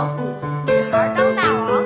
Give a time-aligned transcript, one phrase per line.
[0.00, 0.22] 老虎，
[0.64, 1.84] 女孩当大王。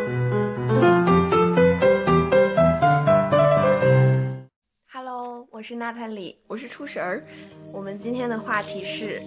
[4.92, 7.24] Hello，我是娜塔莉，我是初神儿。
[7.72, 9.21] 我们今天的话题是，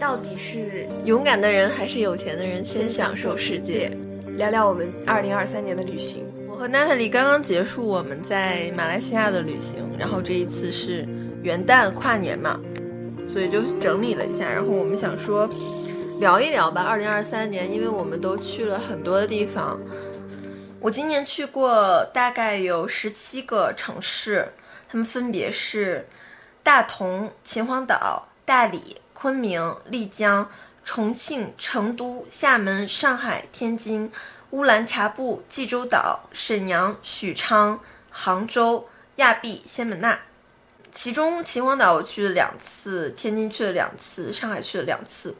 [0.00, 3.96] 到底是勇敢的人还是有钱的人先享受世界？
[4.36, 6.24] 聊聊我们二零二三年的旅行。
[6.48, 11.06] 我和娜塔莉刚刚结束我们在马来西亚的旅行，然后这一次是
[11.44, 12.58] 元旦跨年嘛，
[13.24, 15.48] 所以就整理了一下，然后我们想说。
[16.22, 19.76] 聊一聊吧，二零二三年，因为我们都去了很多的地方。
[20.78, 24.52] 我今年去过大概有十七个城市，
[24.88, 26.08] 他们分别是
[26.62, 30.48] 大同、秦皇岛、大理、昆明、丽江、
[30.84, 34.08] 重庆、成都、厦门、上海、天津、
[34.50, 37.80] 乌兰察布、济州岛、沈阳、许昌、
[38.12, 40.16] 杭州、亚庇、仙本那。
[40.92, 45.34] 其中秦皇岛我去了两次，天津去了两次，上海去了两次。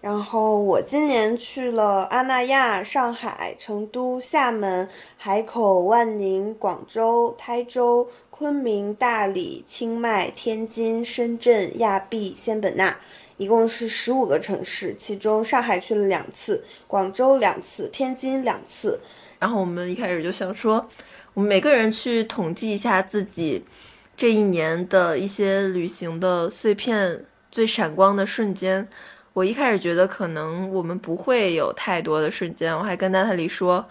[0.00, 4.88] 然后我今年去了阿那亚、上海、成都、厦门、
[5.18, 12.96] 海口、万宁、广州、台州、昆明、大理、清迈、天津、深圳、亚庇、仙本那，
[13.36, 14.94] 一共是十五个城市。
[14.94, 18.98] 其中上海去了两次，广州两次，天津两次。
[19.38, 20.88] 然后我们一开始就想说，
[21.34, 23.62] 我们每个人去统计一下自己
[24.16, 28.88] 这一年的一些旅行的碎片、最闪光的瞬间。
[29.32, 33.86] 我一开始觉得可能我们不会有太多的瞬间，我还跟娜塔莉说，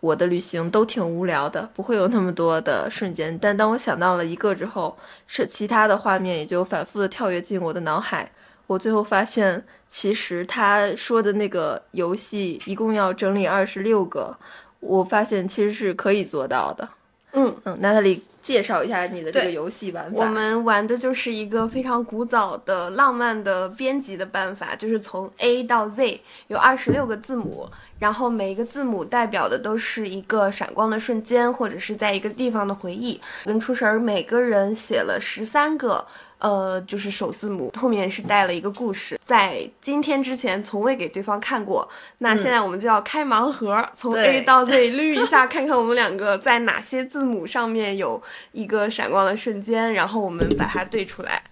[0.00, 3.38] 我的旅行都挺无聊的，不会有那么多的瞬间。
[3.38, 8.32] 但当我想到了一个之后，是其他的画面也就反复的跳跃进我的脑海。
[8.66, 14.36] 我最后发现，其实他说的那个游戏一共要整理二十六个，
[14.80, 16.88] 我发现其实是可以做到的。
[17.32, 18.22] 嗯嗯，娜塔莉。
[18.42, 20.18] 介绍一下你的这个游戏玩法。
[20.18, 33.20] 我们玩的就是一个非常古早的浪漫的编辑的办法，就是从 A 到 Z 有二十六个字母，然后每一个字母代表的都是一个闪光的瞬间，或者是在一个地方的回忆。
[33.44, 36.06] 跟出神儿每个人写了十三个。
[36.40, 41.86] 呃，就是首字母后面是带了一个故事，在今天之前从未给对方看过。
[42.18, 48.20] 那现在我们就要开盲盒，从 A 到 Z 捋一下，看看我们两个在哪些字母上面有
[48.52, 51.42] 一个闪光的瞬间，然后我们把它对出来。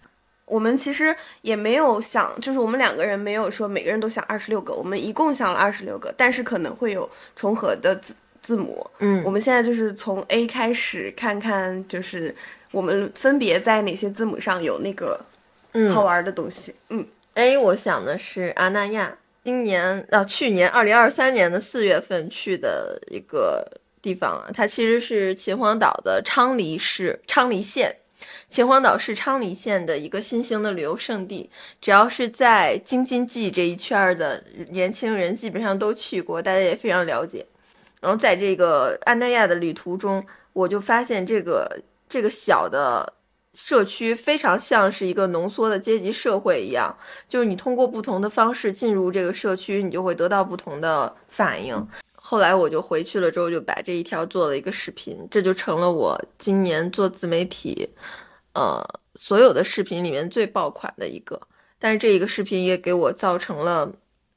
[0.47, 8.91] 我们其实也没有想，就是我们两个人没有说每个人都想二十六个，我们一共想了二十六个，但是可能会有重合的字字母。
[9.01, 12.35] 嗯，我们现在就是从 A 开始看看，就是。
[12.71, 15.19] 我们分别在哪些字母上有那个
[15.93, 16.75] 好玩的东西？
[16.91, 23.67] 嗯，A 我想的是阿那亚，今年啊去年二零二三年的四月份去的一个
[24.03, 27.97] 地方啊，它其实是秦皇岛的昌黎市昌黎县，
[28.51, 31.49] 秦皇岛是昌黎县的一个新兴的旅游胜地，
[31.81, 37.47] 只要是在京津冀这一圈的年轻人基本上都去过，大家也非常了解。
[38.01, 41.81] 然后在这个阿那亚的旅途中，我就发现这个。
[42.09, 43.15] 这个小的
[43.55, 46.97] 社区非常像是一个浓缩的阶级社会一样，
[47.29, 51.89] 就是你通过不同的方式进入这个社区，你就会得到不同的反应。
[52.15, 57.89] 后来我就回去了之后，就把这一条做了一个视频，这就成了我今年做自媒体，
[58.55, 61.41] 呃，所有的视频里面最爆款的一个。
[61.79, 63.91] 但是这一个视频也给我造成了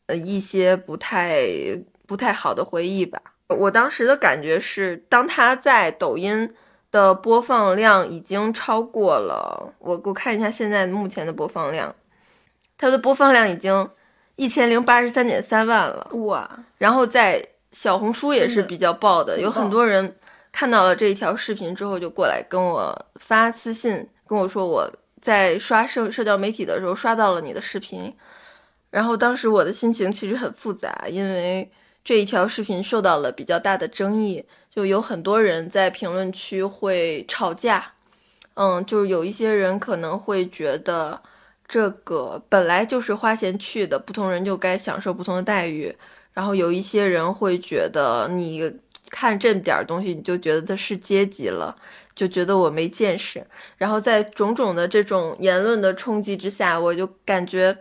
[0.08, 1.46] 呃一些不太
[2.08, 3.22] 不太好的回忆吧。
[3.50, 6.52] 我当时的感觉是，当他在抖音。
[6.92, 11.96] 的播放量已经超过了我，我看一下现在目前的播放量，
[12.78, 13.90] 它的播放量已经
[14.36, 16.66] 一千零八十三点三万了哇！
[16.78, 17.42] 然后在
[17.72, 20.18] 小红书也是比较爆的，有很多人
[20.52, 24.92] 看到了这一条视频之后就过来跟我发私信，跟我说我
[25.22, 28.14] 在刷社社交媒体的时候刷到了你的视频，
[28.90, 31.72] 然后当时我的心情其实很复杂，因为
[32.04, 34.46] 这一条视频受到了比较大的争议。
[34.74, 37.92] 就有很多人在评论区会吵架，
[38.54, 41.22] 嗯，就是有一些人可能会觉得
[41.68, 45.94] 这个本来就是花钱去的，不同人就该享受不同的待遇。
[46.34, 48.74] 然后有一些人会觉得你
[49.10, 51.76] 看这点儿东西你就觉得他是阶级了，
[52.16, 53.46] 就觉得我没见识。
[53.76, 57.78] 然后在种种的这种言论的冲击之下，我就感觉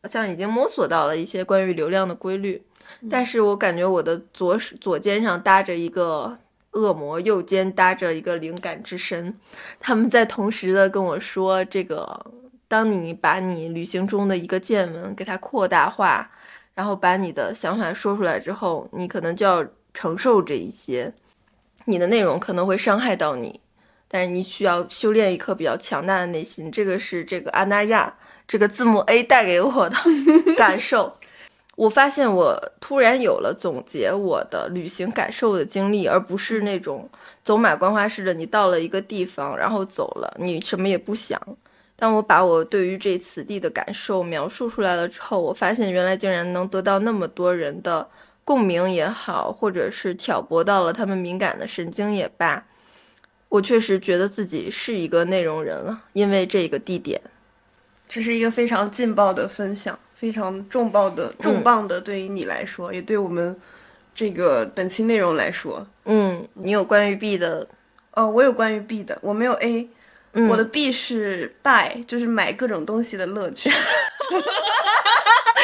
[0.00, 2.62] 好像已经摸索到了一些关于流量的规律。
[3.10, 6.38] 但是我感觉我的左左肩上搭着一个
[6.72, 9.34] 恶魔，右肩搭着一个灵感之神，
[9.80, 12.26] 他们在同时的跟我说：“这个，
[12.68, 16.30] 当你把你旅行中的一个见闻给它扩大化，
[16.74, 19.64] 然后把你的想法说出来之后，你可能就要
[19.94, 21.12] 承受这一些，
[21.86, 23.60] 你的内容可能会伤害到你，
[24.06, 26.70] 但是你需要修炼一颗比较强大的内心。
[26.70, 28.14] 这个是这个阿那亚
[28.46, 29.96] 这个字母 A 带给我的
[30.56, 31.14] 感受。”
[31.78, 37.08] 我发现我突然有了总结我的旅行感受的经历，而不是那种
[37.44, 38.34] 走马观花式的。
[38.34, 41.40] 你到了一个地方，然后走了，你什么也不想。
[41.94, 48.08] 当我把我对于这此地的感受描述出来了之后，我发现原来竟然能得到那么多人的
[48.44, 52.66] 共鸣也好，或者是挑拨到了他们敏感的神经也罢。
[53.50, 57.20] 我确实觉得自己是一个内容人了，因为这个地点。
[58.08, 59.96] 这是一个非常劲爆的分享。
[60.18, 63.56] 非常重磅的重磅的，对于你来说，也对我们
[64.12, 67.68] 这个本期内容来说，嗯，你有关于 B 的，
[68.14, 69.88] 哦，我有关于 B 的，我没有 A，
[70.48, 73.70] 我的 B 是 buy，就是买各种东西的乐趣。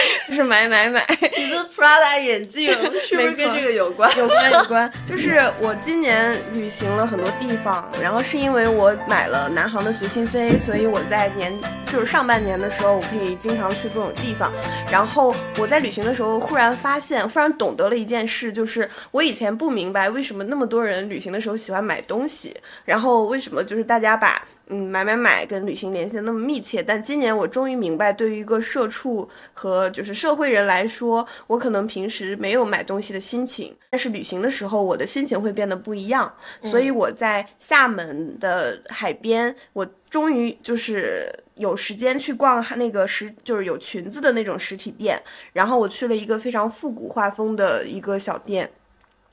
[0.29, 1.05] 就是买买买，
[1.37, 2.71] 你的 Prada 眼镜
[3.05, 4.11] 是不是跟这个有关？
[4.17, 4.91] 有关有关。
[5.07, 11.53] 就是我今年旅行了很多地方，然后是因为我买了南航的随心飞，所以我在年
[11.87, 14.53] 就是上半年的时候，我可以经常去各种地方。
[14.91, 24.43] 然后我在旅行的时候，忽然发现，忽然懂得了一件事，就是我以前不明白为什么那么多人旅行的时候喜欢买东西，然后为什么就是大家把。
[24.69, 36.33] 嗯，买买买跟旅行联系的那么密切，但今年我终于明白，对于一个社畜和就是社会人来说，我可能平时没有买东西的心情，但是旅行的时候，我的心情会变得不一样。
[36.63, 45.23] 所以我在厦门的海边，我终于就是有时间去逛那个实，就是有裙子的那种实体店，
[45.53, 48.71] 然后我去了一个非常复古画风的一个小店。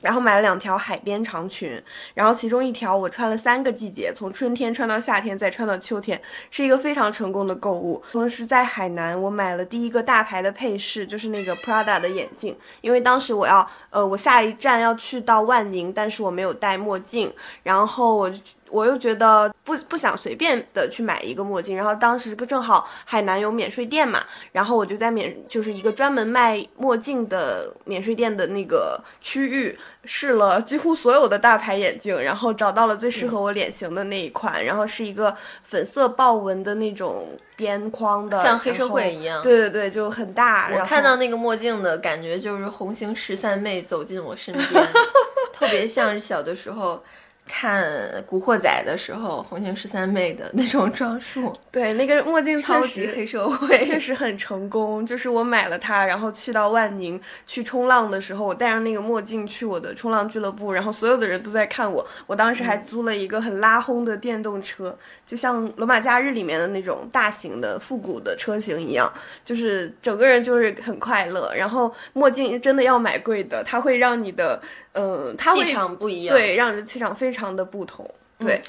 [0.01, 1.81] 然后买了两条海边长裙，
[2.13, 8.03] 然后其中一条我穿了三个季节，从春天穿到夏天，再穿到秋天，是一个非常成功的购物。
[8.11, 17.33] 同时在海南，我买了第一个大牌的配饰，就是那个 Prada 的眼镜，因为当时我要，呃，我下一站要去到万宁，但是我没有戴墨镜，
[17.63, 18.31] 然后我。
[18.71, 24.23] 我又觉得不不想随便的去买一个墨镜，然后当时正好海南有免税店嘛，
[24.53, 40.71] 然后我就在免就是一个专门卖墨镜的免税店的那个区域试了几乎所有的大牌眼镜，然后找到了最适合我脸型的那一款，然后是一个粉色豹纹的那种边框的，像黑社会一样，对对对，就很大。
[40.73, 44.87] 我看到那个墨镜的感觉就是红星十三妹走进我身边，
[45.53, 47.03] 特别像是小的时候。
[47.47, 47.83] 看
[48.25, 55.05] 《古惑仔》的时候，红星十三妹的那种装束， 对那个墨镜超级黑社会，确实很成功。
[55.05, 62.05] 就是我买了它，然后去到万宁去冲浪的时候，我戴上那个墨镜去我的冲浪俱乐部，然后所有的人都在看我。
[62.25, 69.11] 我当时还租了一个很拉轰的电动车，就像《罗马假日》里面的那种大型的复古的车型一样，
[69.43, 71.53] 就是整个人就是很快乐。
[71.53, 74.61] 然后墨镜真的要买贵的，它会让你的。
[74.93, 78.61] 嗯，气场不一样，对，让人的气场非常的不同，对。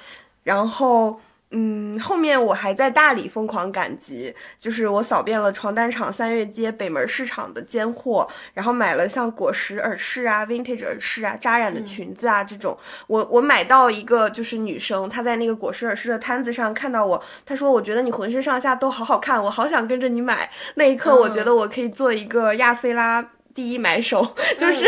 [0.45, 1.21] 然后，
[1.51, 12.77] 嗯，后面我还在大理疯狂赶集，就是我扫遍了床单厂、三月街、北门市场的尖货，然后买了像果实耳饰啊、vintage 耳饰啊、扎染的裙子啊这种。
[13.07, 23.31] 我我买到一个就是女生，她在那个果实耳饰的摊子上看到我，她说：“我觉得你浑身上下都好好看，我好想跟着你买。”那一刻，我觉得我可以做一个亚非拉。
[23.55, 24.27] 第一买手
[24.59, 24.87] 就是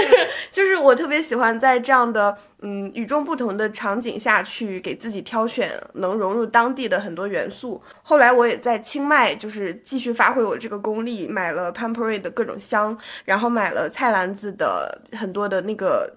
[0.50, 7.82] 就是我特别喜欢在这样的嗯与众不同的场景下去给自己挑选能融入当地的很多元素。
[8.02, 16.11] 后来我也在清迈就是继续发挥我这个功力，买了 Pamperi 的各种香，然后买了菜篮子的很多的那个。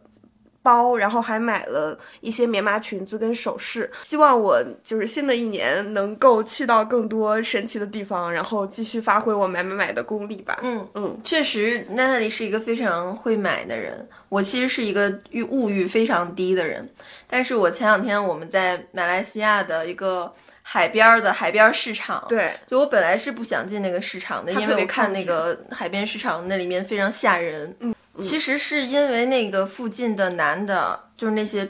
[0.68, 10.60] 包，然后还买了一些棉麻裙子跟首饰，希望我就是新的一年能够去到更多神奇的地方，然后继续发挥我买买买的功力吧。
[10.62, 14.06] 嗯嗯，确实，娜娜里是一个非常会买的人。
[14.28, 16.86] 我其实是一个欲物欲非常低的人，
[17.28, 27.74] 但是我前两天我们在马来西亚的一个海边的海边市场，对，就我本来是不想进那个市场的，因为我看那个海边市场那里面非常吓人。
[27.80, 27.96] 嗯。
[28.20, 31.70] 其实是因为那个附近的男的，就是那些，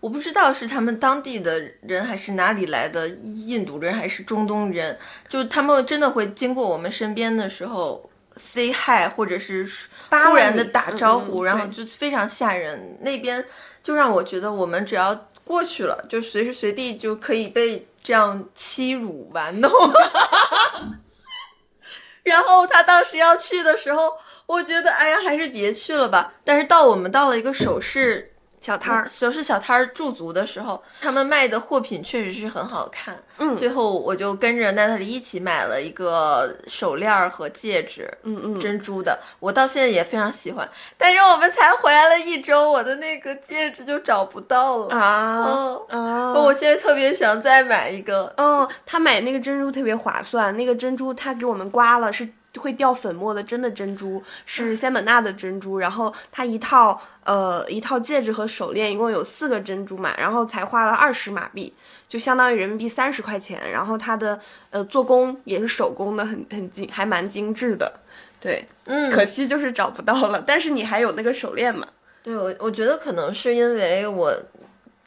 [0.00, 4.98] 我不知道是他们当地的人还是哪里来的印度人还是中东人，
[5.28, 9.66] 就他们真的会经过我们身边的时候 say hi，或者是
[10.10, 12.98] 突然的打招呼，然后就非常吓人。
[13.00, 13.44] 那边
[13.82, 19.70] 就让我觉得我们只要过去了，就随时随地就可以被这样欺辱玩弄。
[22.22, 24.12] 然后他当时要去的时候。
[24.46, 26.32] 我觉得，哎呀，还是别去了吧。
[26.44, 33.16] 但是到我们到了一个首饰小摊儿，首饰小摊儿驻足的时候，他们卖的货品确实是很好看。
[33.38, 40.68] 嗯，最后我就跟着奈特里一起买了一个手链和戒指，嗯嗯，珍珠的，我到现在也非常喜欢。
[40.96, 46.32] 但是我们才回来了一周，我的那个戒指就找不到了啊啊！
[46.34, 48.32] 我现在特别想再买一个。
[48.36, 52.28] 嗯，他买那个珍珠特别划算，那个珍珠他给我们刮了是。
[52.58, 55.78] 会掉粉末的真的珍珠，是仙本那的珍珠。
[55.78, 61.72] 然后它一套呃一套戒指和手链一共有四个珍珠嘛，然后才花了二十马币，
[62.08, 63.60] 就相当于人民币三十块钱。
[63.70, 64.38] 然后它的
[64.70, 68.00] 呃做工也是手工的，很很精，还蛮精致的。
[68.38, 70.42] 对，嗯， 可惜就是找不到了。
[70.46, 71.86] 但是你还有那个手链嘛？
[72.22, 74.32] 对我，我觉得可能是因为我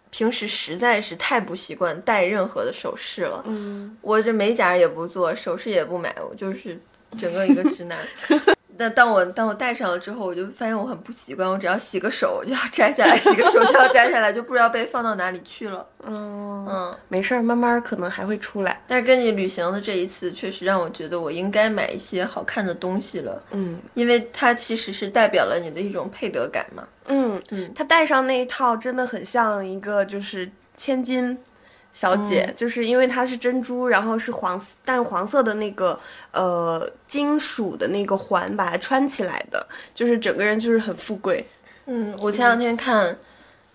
[0.10, 3.44] 平时实在是太不习惯戴任何的首饰了。
[3.46, 6.80] 嗯，我这美甲也不做，首饰也不买，我就是
[7.18, 7.98] 整个一个直男。
[8.82, 11.50] 那当我当我戴上了之后，我就发现我很不习惯。
[11.50, 15.86] 我只要洗个手就要摘下来，洗个手就要摘下来，就不知道被放到哪里去了。
[16.06, 18.82] 嗯嗯，没事儿，慢慢可能还会出来。
[18.88, 23.44] 但是跟你旅行的这一次，确实让我觉得我应该买一些好看的东西了。
[23.52, 26.88] 嗯因为它其实是代表了你的一种配得感嘛。
[27.08, 31.38] 嗯嗯它戴上那一套真的很像一个就是千金
[31.92, 36.00] 小姐，嗯就是因为它是珍珠，然后是黄淡黄色的那个
[36.32, 41.46] 呃金属的那个环把它穿起来的，就是整个人就是很富贵。
[41.88, 43.18] 嗯，我前两天看，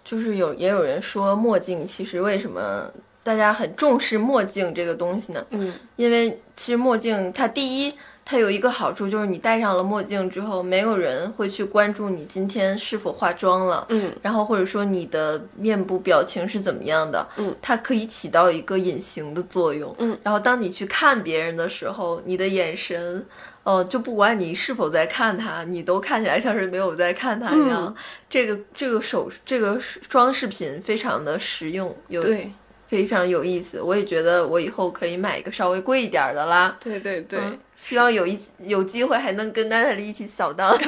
[0.04, 2.90] 就是有也有人说墨镜其实为什么
[3.22, 5.44] 大家很重视墨镜这个东西呢？
[5.50, 7.94] 嗯因为其实墨镜它第一，
[8.24, 13.86] 它有一个好处就是你戴上了墨镜之后，没有人会去关注你今天是否化妆了。
[13.90, 23.24] 嗯然后或者说你的面部表情是怎么样的，嗯，它可以起到一个隐形的作用，嗯，然后当你去看别人的时候，你的眼神，
[23.62, 27.84] 呃，就不管你是否在看他，你都看起来像是没有在看他一样。
[27.86, 27.94] 嗯
[28.30, 29.78] 这个这个手这个
[30.08, 32.50] 装饰品非常的实用，有对
[32.94, 33.80] 非常有意思。
[33.80, 36.76] 我也觉得我以后可以买一个稍微贵一点儿的啦。
[36.78, 40.78] 对对对，嗯希望有一有机会还能跟娜塔莉一起扫荡。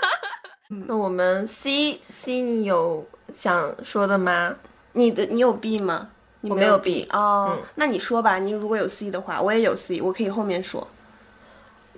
[0.88, 4.54] 那我们 C C 你有想说的吗？
[4.92, 6.08] 你的你有 B 吗？
[6.40, 10.86] 你我没有 B 哦、嗯那你说吧，你如果有 C 的话，我也有 C，我可以后面说。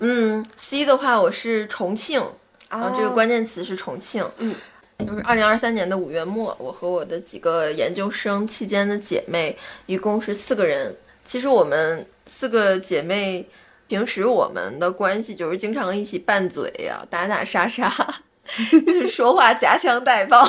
[0.01, 2.23] 嗯，C 的话我是重庆，
[2.69, 4.29] 然后这个哦关键词是重庆。
[4.39, 4.55] 嗯，
[4.99, 10.97] 就是二零二三年的五月末，我和我的几个研究生期间的姐妹，一共是四个人。
[11.25, 13.47] 其实我们四个姐妹
[13.89, 17.93] 平时我们的关系就是经常一起拌嘴呀、打打杀杀，
[18.71, 20.49] 就是说话夹枪带棒。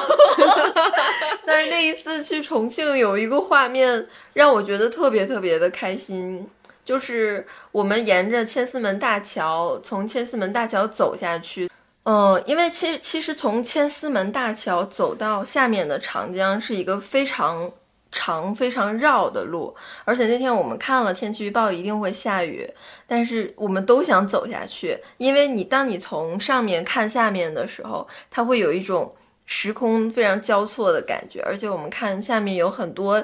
[1.46, 6.48] 但是那一次去重庆，有一个画面让我觉得特别特别的开心，
[6.86, 11.70] 就是我们沿着千厮门大桥，从千厮门大桥走下去。
[12.10, 17.70] 嗯，因为其实其实从千厮门大桥走到下面的长江是一个非常
[18.14, 22.66] 长、非常绕的路，而且那天我们看了天气预报，一定会下雨，
[23.06, 29.14] 但是我们都想走下去，因为你当你从上面看下面的时候，它会有一种
[29.46, 33.22] 时空非常交错的感觉，而且我们看下面有很多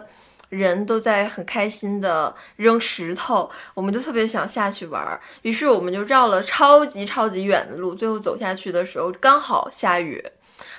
[0.49, 10.23] 人都在很开心的扔石头，我们就特别想下去玩儿，于是我们就绕了超级超级远的路，最后走下去的时候刚好下雨。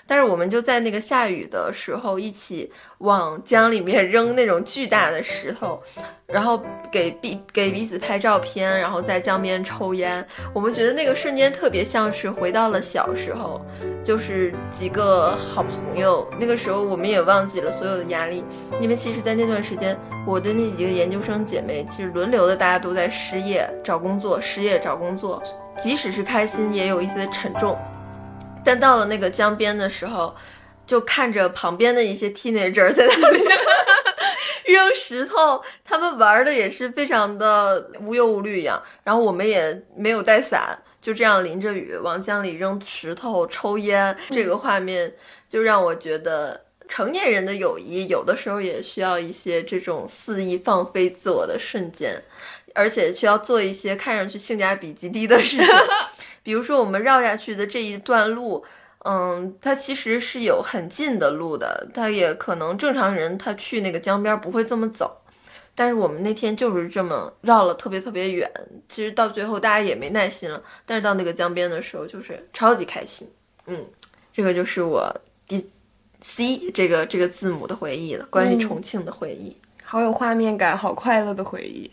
[0.06, 5.82] 但是我们就在那个下雨的时候，一起往江里面扔那种巨大的石头，
[6.26, 10.26] 然后给彼给彼此拍照片，然后在江边抽烟。
[10.52, 13.64] 我们觉得那个瞬间特别像是回到了小时候，
[14.02, 16.28] 就是几个好朋友。
[16.38, 18.44] 那个时候我们也忘记了所有的压力，
[18.80, 25.42] 因为其实，在那段时间，我的那几个研究生姐妹，其实轮流的，大家都在失业找工作，失业找工作，
[25.78, 27.78] 即使是开心，也有一些沉重。
[28.64, 30.34] 但到了那个江边的时候，
[30.86, 33.44] 就看着旁边的一些 teenager 在那里
[34.72, 38.82] 扔石头，他们玩的也是非常的无忧无虑一样。
[39.02, 45.14] 然后我们也没有带伞，就这样淋着雨往江里扔石头、抽烟，这个画面
[45.48, 46.62] 就让我觉得。
[46.86, 52.22] 成年人的友谊有的时候也需要一些这种肆意放飞自我的瞬间，
[52.74, 55.66] 而且需要做一些看上去性价比极低的事情。
[56.44, 58.64] 比如说我们绕下去的这一段路，
[59.04, 65.22] 嗯，它其实是有很近的路的，它也可能正常人他去那个江边不会这么走，
[65.74, 68.48] 但是我们那天就是这么绕了特别特别远，
[68.88, 73.28] 其实到最后大家也没耐心了，但是到那个江边的时候就是超级开心，
[73.66, 73.84] 嗯，
[74.32, 75.12] 这个就是我
[75.48, 75.70] 第
[76.20, 81.90] C 这个这个字母的回忆了，关于嗯重庆的回忆，好有画面感，好快乐的回忆。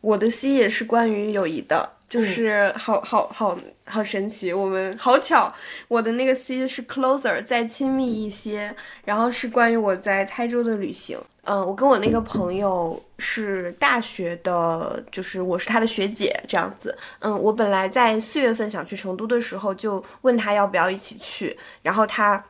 [0.00, 5.52] 我的 C 也是关于友谊的，就是好好好好神奇，我们好巧，
[5.88, 8.72] 我的那个 C 是 closer，再亲密一些，
[9.04, 11.18] 然后是关于我在台州的旅行。
[11.42, 16.96] 嗯，我跟我那个朋友是大学的，就是我是他的学姐这样子。
[17.18, 22.42] 嗯，我本来在四月份想去成都的时候，就问他要不要一起去，然后他。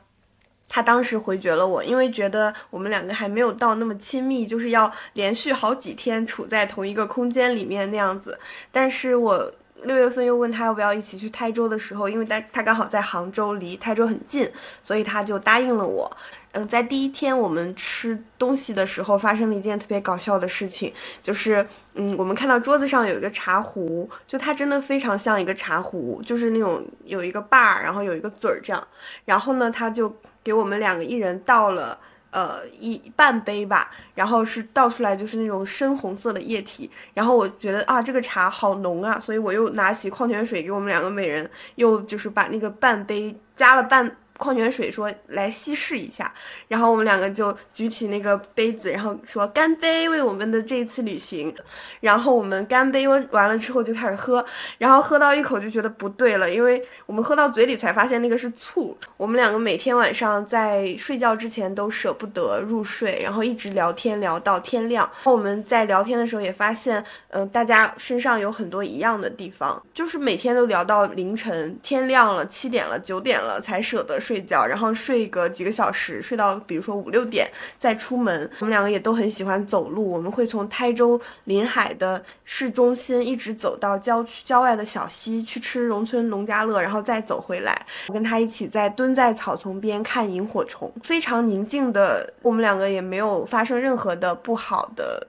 [0.69, 8.39] 他当时回绝了我，因为觉得我们两个还没有到那么亲密，就是要连续好几天处在同一个空间里面那样子。
[8.73, 9.53] 但是我
[9.83, 14.51] 六月份又问他要不要一起去台州的时候，因为他他刚好在杭州，离台州很近，
[14.83, 16.11] 所以他就答应了我。
[16.53, 28.87] 嗯，在第一天我们吃东西的时候，发生了一件特别搞笑的事情，就是嗯，我们看到桌子上有一个茶壶，就它真的非常像一个茶壶，就是那种有一个把儿，然后有一个嘴儿这样。
[29.25, 31.99] 然后呢，他就给我们两个一人倒了。
[32.35, 44.17] 呃，一半杯吧，然后是倒出来就是那种深红色的液体，然后我觉得啊，这个茶好浓啊，所以我又拿起矿泉水给我们两个每人，又就是把那个半杯加了半。
[44.45, 46.31] 矿泉水说来稀释一下，
[46.69, 51.55] 然后我们两个就举起那个杯子，然后说干杯，为我们的这一次旅行。
[52.01, 54.45] 然后我们干杯完完了之后就开始喝，
[54.77, 58.95] 然后喝到一口就觉得不对了，因为我们喝到嘴里才发现那个是醋。
[59.17, 65.09] 我们两个每天晚上在睡觉之前都舍不得入睡，然后一直聊天聊到天亮。
[65.15, 74.21] 然后我们在聊天的时候也发现，嗯，大家身上有很多一样的地方，就是每天都聊到凌晨，天亮了，七点了，九点了才舍得。
[74.25, 77.49] 睡睡觉，然后睡个几个小时，睡到比如说五六点
[77.79, 78.51] 再出门。
[78.59, 87.87] 我们两个也都很喜欢走路，我们会从台州临海的市中心一直走到郊区郊外的小溪去吃农村农家乐，然后再走回来。
[88.09, 92.35] 我跟他一起在蹲在草丛边看萤火虫，非常宁静的。
[92.43, 95.25] 我们两个也没有发生任何的不好的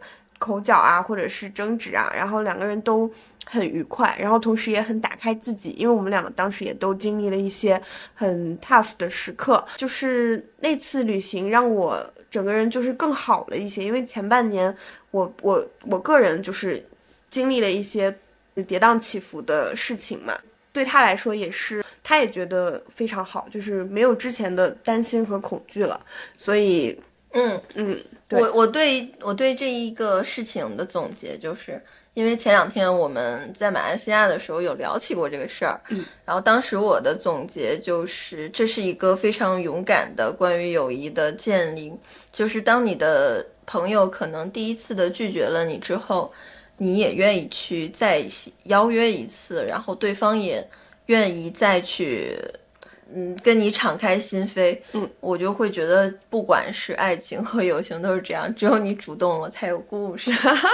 [0.46, 3.12] 口角啊，或者是争执啊，然后两个人都。
[3.48, 7.80] 很愉快，然后同时也很打开自己，因为我们两个当时也都经历了一些
[8.16, 14.76] 很 tough 的时刻，就是那次旅行让我整个人就是更好了一些，因为前半年
[15.12, 16.84] 我我我个人就是
[17.30, 18.18] 经历了一些
[18.66, 20.36] 跌宕起伏的事情嘛，
[20.74, 26.04] 对他来说也是，他也觉得非常好，就是没有之前的担心和恐惧了，
[26.36, 27.00] 所以
[27.34, 27.96] 嗯嗯，
[28.32, 31.82] 我我对我对这一个事情的总结就是。
[32.16, 41.92] 因为前两天我们在马来西亚的时候有聊起过这个事儿，嗯，然后当时我的总结就是，这是一个非常勇敢的关于友谊的建立，
[42.32, 46.32] 就是当你的朋友可能第一次的拒绝了你之后，
[46.78, 48.26] 你也愿意去再
[48.64, 50.66] 邀约一次，然后对方也
[51.08, 52.40] 愿意再去。
[53.16, 60.32] 嗯，跟你敞开心扉，嗯，我就会觉得，不管是爱情和友情都是这样，只有你主动了才有故事。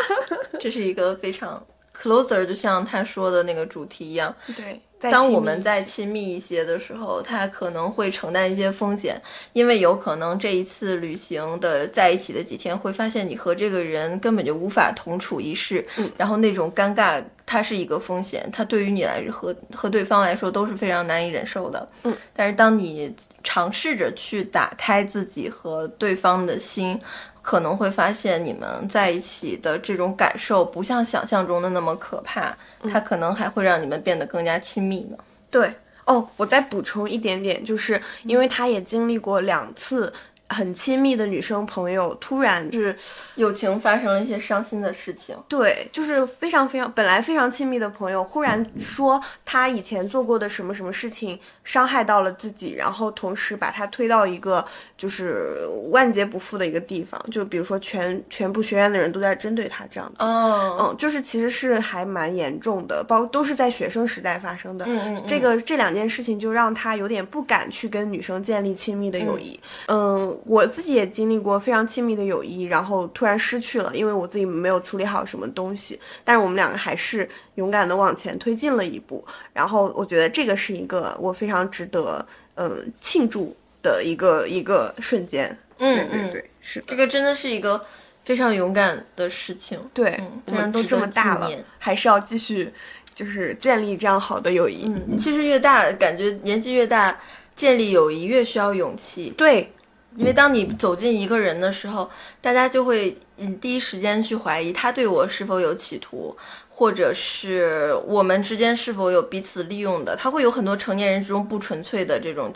[0.60, 1.64] 这是一个非常
[1.96, 4.36] closer，就像他说的那个主题一样。
[4.56, 4.82] 对。
[5.10, 9.20] 当我们在亲密一些的时候，他可能会承担一些风险，
[9.54, 27.00] 因为有可能这一次旅行的在一起的几天，会发现你和这个人根本就无法同处一室，嗯，然后那种尴尬，它是一个风险，它对于你来和和对方来说都是非常难以忍受的，嗯，但是当你尝试着去打开自己和对方的心。
[27.42, 32.56] 可能会发现你们在一起的这种感受不像想象中的那么可怕，
[32.92, 35.18] 它可能还会让你们变得更加亲密呢。
[35.50, 35.74] 对，
[36.06, 40.14] 哦，我再补充一点点，就是因为他也经历过两次。
[40.54, 42.94] 很亲密的女生朋友突然就是
[43.36, 54.66] 友情发生了一些伤心的事情，对，就是非常非常本来非常亲密的朋友，忽然说他以前做过的什么什么事情伤害到了自己，然后同时把他推到一个
[55.02, 70.40] 就是万劫不复的一个地方，就比如说全全部学院的人都在针对他这样子，嗯，就是其实是还蛮严重的，包都是在学生时代发生的，嗯嗯，这个这两件事情就让他有点不敢去跟女生建立亲密的友谊，嗯。
[70.46, 75.98] 我自己也经历过非常亲密的友谊，然后突然失去了，因为我自己没有处理好什么东西。
[76.26, 79.24] 但是我们两个还是勇敢的往前推进了一步。
[79.54, 85.58] 然后我觉得这个是一个我非常值得嗯庆祝的一个一个瞬间。
[85.80, 87.84] 嗯对对，是这个真的是一个
[88.24, 89.80] 非常勇敢的事情。
[89.94, 92.72] 对，我们都这么大了，还是要继续
[93.14, 94.86] 就是建立这样好的友谊。
[94.86, 97.20] 嗯，其实越大，感觉年纪越大，
[97.56, 99.34] 建立友谊越需要勇气。
[99.38, 99.72] 对。
[100.18, 106.36] 因为当你走进一个人的时候，大家就会嗯第一时间去怀疑他对我是否有企图，
[106.68, 112.52] 或者是我们之间是否有彼此利用的，他会有很多成年人之中不纯粹的这种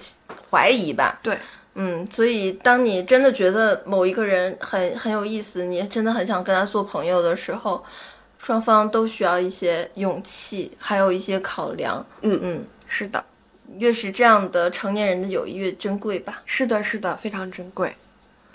[0.56, 1.20] 怀疑吧。
[1.22, 1.38] 对，
[1.74, 7.84] 嗯，所以当你真的觉得某一个人很很有意思，你真的很想跟他做朋友的时候，
[8.40, 12.06] 双方都需要一些勇气，还有一些考量。
[12.22, 13.22] 嗯嗯，是的。
[13.78, 16.42] 越是这样的成年人的友谊越珍贵吧？
[16.46, 17.94] 是的，是的，非常珍贵。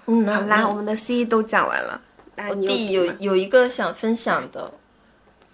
[0.07, 2.01] 嗯，好啦，我们的 C 都讲完了。
[2.49, 4.73] 我弟有有一个想分享的，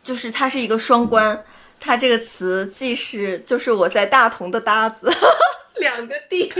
[0.04, 1.42] 就是它是一个双关。
[1.80, 5.10] 它这个词既是就是我在大同的搭子，
[5.80, 6.52] 两个弟，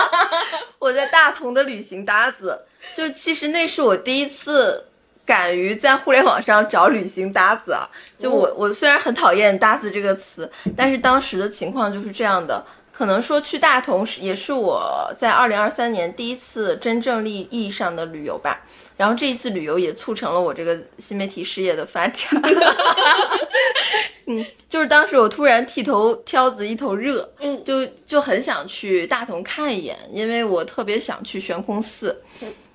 [0.78, 2.60] 我在大同的旅行搭子，
[2.94, 4.86] 就其实那是我第一次。
[5.24, 7.88] 敢于在互联网上找旅行搭子啊。
[8.18, 12.62] 就我我虽然很讨厌“搭子”这个词，但是当时的情况就是这样的。
[12.92, 18.64] 可能说去大同是也是我在二零二三年第一次真正意意义上的旅游吧。
[18.96, 22.30] 然后这一次旅游也促成了我这个新媒体事业的发展。
[24.26, 32.22] 嗯，就是当时我突然剃头挑子一头热，嗯，就就很想去大同看一眼，因为我特别想去悬空寺。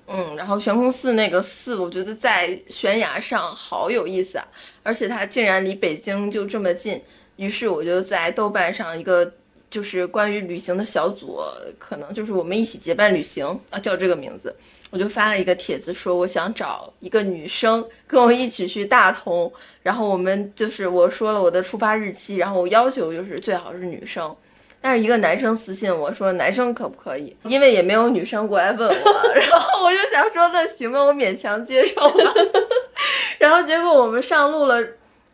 [0.06, 4.44] 嗯，然后悬空寺那个寺，我觉得在悬崖上好有意思啊，
[4.82, 7.00] 而且它竟然离北京就这么近。
[7.36, 9.32] 于是我就在豆瓣上一个
[9.70, 11.40] 就是关于旅行的小组，
[11.78, 14.54] 可能就是我们一起结伴旅行啊，叫这个名字。
[14.90, 19.52] 我就发了一个帖子，说我想找一个女生跟我一起去大同，
[19.82, 24.34] 然后我们就是我说了我的出发日期，然后我要求就是最好是女生，
[24.80, 28.94] 但是一个男生私信我说男生可不可以，因为也没有女生过来问我，
[29.36, 32.24] 然后我就想说那行吧，我勉强接受吧。
[33.38, 34.82] 然后结果我们上路了，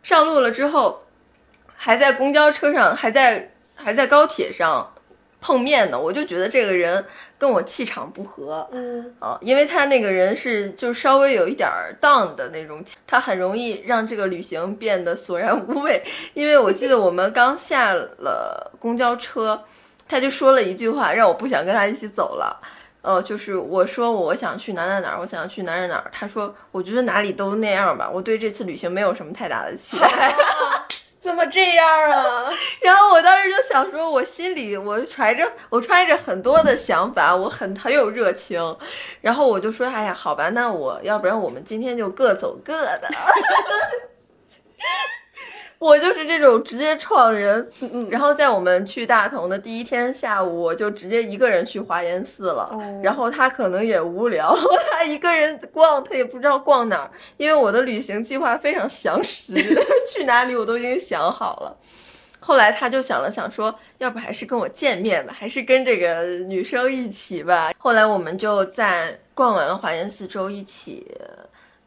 [0.03, 1.01] 上路了之后，
[1.77, 4.91] 还在公交车上，还在还在高铁上。
[5.41, 7.05] 碰面呢，我就觉得这个人
[7.37, 11.69] 跟我气场不合，嗯啊，因为他那个人是就稍微有一点
[12.01, 16.03] down 的那种，他很容易让这个旅行变得索然无味。
[16.33, 19.63] 因为我记得我们刚下了公交车，
[20.07, 22.59] 他就说了一句话，让我不想跟他一起走了。
[23.03, 30.35] 呃，就是我说我想去哪哪哪，我想去哪哪哪，他说我觉得哪里都那样吧，我对这次旅行没有什么太大的期待。
[31.25, 32.45] 怎么这样啊？
[32.81, 38.77] 然后我当时就想说，我心里我揣着我揣着很多的想法，我很很有热情。
[39.21, 43.09] 然后我就说，哎呀，好吧，那我要不然我们今天就各走各的。
[45.79, 47.67] 我就是这种直接撞人。
[48.09, 52.69] 然后在我们去大同的第一天下午，我就直接一个人去华严寺了。
[53.03, 54.55] 然后他可能也无聊，
[54.91, 59.53] 他一个人逛，他也不知道逛哪儿，因为我的旅行计划非常详实，
[60.11, 61.77] 去哪里我都已经想好了。
[62.39, 67.71] 后来他就想了想，说要不还是跟我见面吧，还是跟这个女生一起吧。
[67.77, 71.05] 后来我们就在逛完了华严寺之后一起。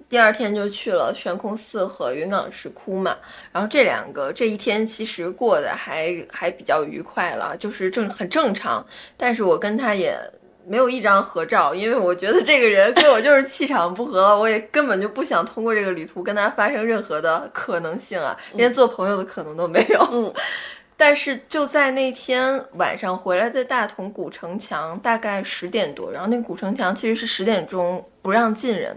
[0.09, 3.15] 第二天就去了悬空寺和云冈石窟嘛，
[3.53, 8.85] 然后这两个这一天其实过得还还比较愉快了，就是正很正常。
[9.17, 10.19] 但是我跟他也
[10.67, 20.09] 没有一张合照，因为我觉得这个人跟我就是气场不合， 我也根本就不想通过这个旅途跟他发生任何的可能性啊，连做朋友的可能都没有。
[20.11, 20.33] 嗯，
[20.97, 28.97] 但是就在那天晚上回来，在大同古城墙大概十点多，然后那个古城墙其实是十点钟不让进人。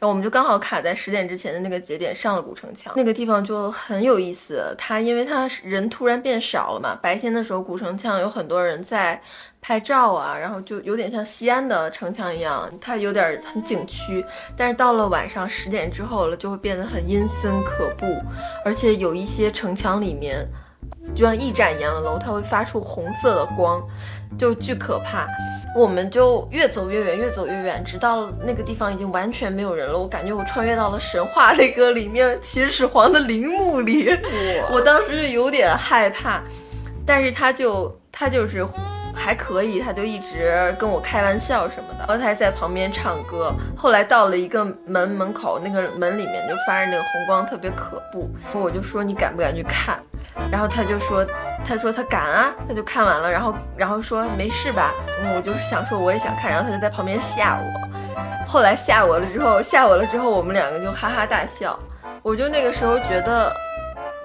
[0.00, 4.74] 然后我们就刚好卡在十点之前的那个节点上了古城墙，那个地方就很有意思。
[4.78, 9.20] 它因为它人突然变少了嘛，白天的时候古城墙有很多人在
[9.60, 14.24] 拍照啊，然后就有点像西安的城墙一样，它有点很景区。
[14.56, 18.06] 但是到了晚上十点之后了，就会变得很阴森可怖，
[18.64, 20.48] 而且有一些城墙里面
[21.14, 23.86] 就像驿站一样的楼，它会发出红色的光，
[24.38, 25.26] 就巨可怕。
[25.76, 29.96] 我们就越走越远，越走越远，直到那个地方已经完全没有人了。
[29.96, 34.10] 我感觉我穿越到了神话那个里面秦始皇的陵墓里，
[34.72, 36.42] 我当时就有点害怕。
[37.06, 38.66] 但是他就他就是
[39.14, 43.54] 还可以，他就一直跟我开玩笑什么的，然后他还在旁边唱歌。
[43.76, 48.28] 后来到了一个门门口，那个门里面就发着那个红光，特别可怖。
[48.54, 50.02] 我就说你敢不敢去看？
[50.50, 51.24] 然后他就说，
[51.64, 54.92] 他说他敢啊，他就看完了，然后然后说没事吧？
[55.36, 58.46] 我就是想说我也想看，然后他就在旁边吓我。
[58.46, 61.78] 后来吓我了之后，吓我了之后，我们两个就哈哈大笑。
[62.22, 63.52] 我就那个时候觉得，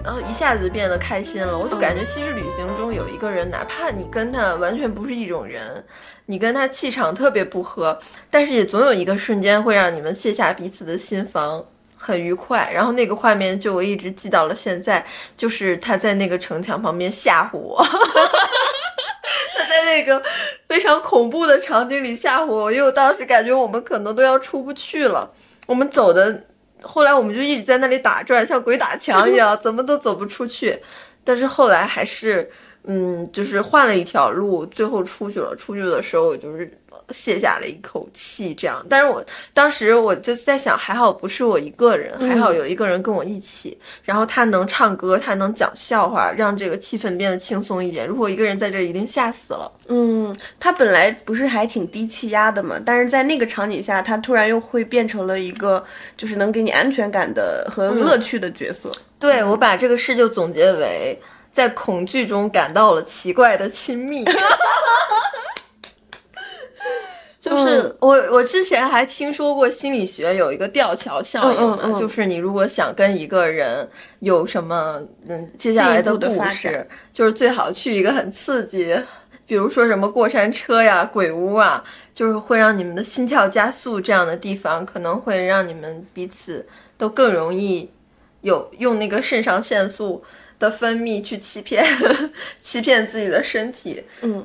[0.04, 1.56] 然后一下子变得开心了。
[1.56, 5.84] 我就感觉其实旅行中有一个人，哪怕你跟他完全不是一种人，
[6.26, 7.98] 你跟他气场特别不合，
[8.30, 11.64] 但是也总有一个瞬间会让你们卸下彼此的心防。
[11.96, 15.04] 很愉快，然后那个画面就我一直记到了现在，
[15.36, 17.82] 就是他在那个城墙旁边吓唬我，
[19.56, 20.22] 他在那个
[20.68, 25.32] 非常恐怖的场景里吓唬我，因为我当时感觉我们可能都要出不去了。
[25.66, 26.44] 我们走的，
[26.82, 30.78] 后来我们就一直在那里打转，像鬼打墙一样，怎么都走不出去。
[31.24, 32.48] 但是后来还是，
[32.84, 35.56] 嗯，就是换了一条路，最后出去了。
[35.56, 36.70] 出去的时候，我就是。
[37.10, 38.84] 卸下了一口气，这样。
[38.88, 48.06] 但是我当时我就在想，还好不是我一个人，还好有一个人跟我一起，然后他能唱歌，他能讲笑话，让这个气氛变得轻松一点。
[48.06, 49.70] 如果一个人在这，一定吓死了。
[49.88, 55.84] 嗯，他本来不是还挺低气压的嘛，但是在那个场景下，他突然又会变成了一个
[56.16, 58.90] 就是能给你安全感的和乐趣的角色。
[59.18, 61.18] 对，我把这个事就总结为
[61.52, 64.24] 在恐惧中感到了奇怪的亲密。
[67.46, 73.88] 就就是我我之前还听说过心理学有一个吊桥效应嗯嗯嗯就是你如果想跟一个人
[74.20, 76.20] 有什么嗯接下来的故
[76.52, 78.96] 事，就是最好去一个很刺激。
[79.48, 86.66] 比如说什么过山车呀、鬼屋啊，就是会让你们的心跳加速这样的地方，可能会让你们彼此
[86.98, 87.88] 都更容易
[88.40, 90.20] 有用那个肾上腺素
[90.58, 91.84] 的分泌去欺骗
[92.60, 94.02] 欺骗自己的身体。
[94.22, 94.44] 嗯，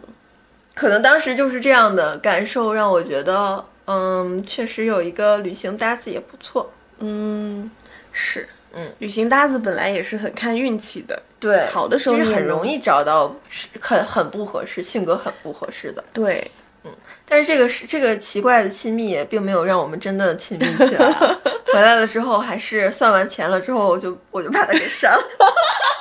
[0.74, 6.72] 可能当时就是这样的感受，让我觉得，嗯，确实有一个旅行搭子也不错。
[7.00, 7.70] 嗯，
[8.12, 16.04] 是，嗯，旅行搭子本来也是很看运气的，对，好的时候其实很容易找到是很很不合适、性格很不合适的。
[16.14, 16.50] 对，
[16.84, 16.92] 嗯
[17.28, 21.38] 但是这个是这个奇怪的亲密也并没有让我们真的亲密起来啊。
[21.74, 25.24] 回来了之后，还是算完钱了之后，我就我就把它给删了。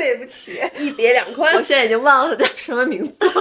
[0.00, 3.32] 对不起， 一别两宽我现在已经忘了他叫什么名字了。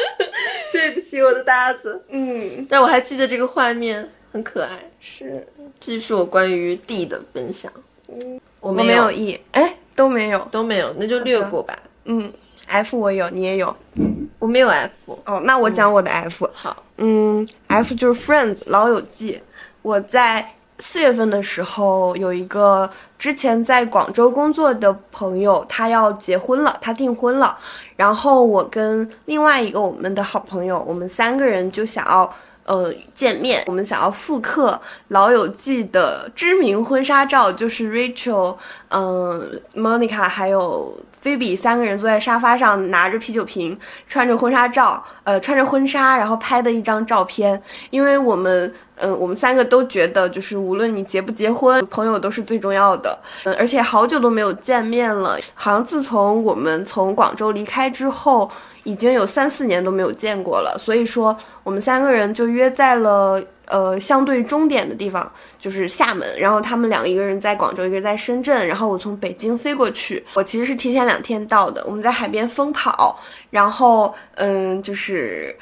[0.72, 2.02] 对不起，我的搭子。
[2.08, 4.70] 嗯，但我还记得这个画面，很可爱。
[5.00, 5.46] 是
[5.78, 7.70] 这就是我关于 D 的分享。
[8.10, 11.78] 嗯我没没有 E，哎，都没有，都没有，那就略过吧。
[12.06, 12.32] 嗯
[12.66, 13.76] ，F 我有，你也有，
[14.38, 15.18] 我没有 F。
[15.26, 19.38] 哦，那我讲我的 F，好，嗯，F 就是 Friends 老友记。
[19.82, 22.88] 我在四月份的时候有一个
[23.18, 27.58] 之前在广州工作的朋友，他要结婚了，他订婚了。
[27.96, 32.32] 然后我跟另外一个我们的好朋友，我们三个人就想要
[32.64, 38.56] 呃见面，我们想要复刻《老友记》的知名婚纱照，就是 Rachel、
[38.90, 40.96] 嗯、Monica 还有。
[41.20, 47.60] 菲比三个人坐在沙发上，拿着啤酒瓶，穿着婚纱照，呃，穿着婚纱，然后拍的一张照片。
[47.90, 53.18] 因为我们，嗯、我们三个都觉得，就是无论你结不结婚，朋友都是最重要的。
[53.44, 58.50] 嗯，而且好久都没有见面了，好像自从我们从广州离开之后，
[58.84, 60.76] 已经有三四年都没有见过了。
[60.78, 63.42] 所以说，我们三个人就约在了。
[63.70, 71.84] 呃，相对终点的地方就是厦门，然后他们两个一个人在广州，一个人在深圳，然后我从北京飞过去，我其实是提前两天到的。
[71.84, 75.54] 我们在海边疯跑，然后嗯，就是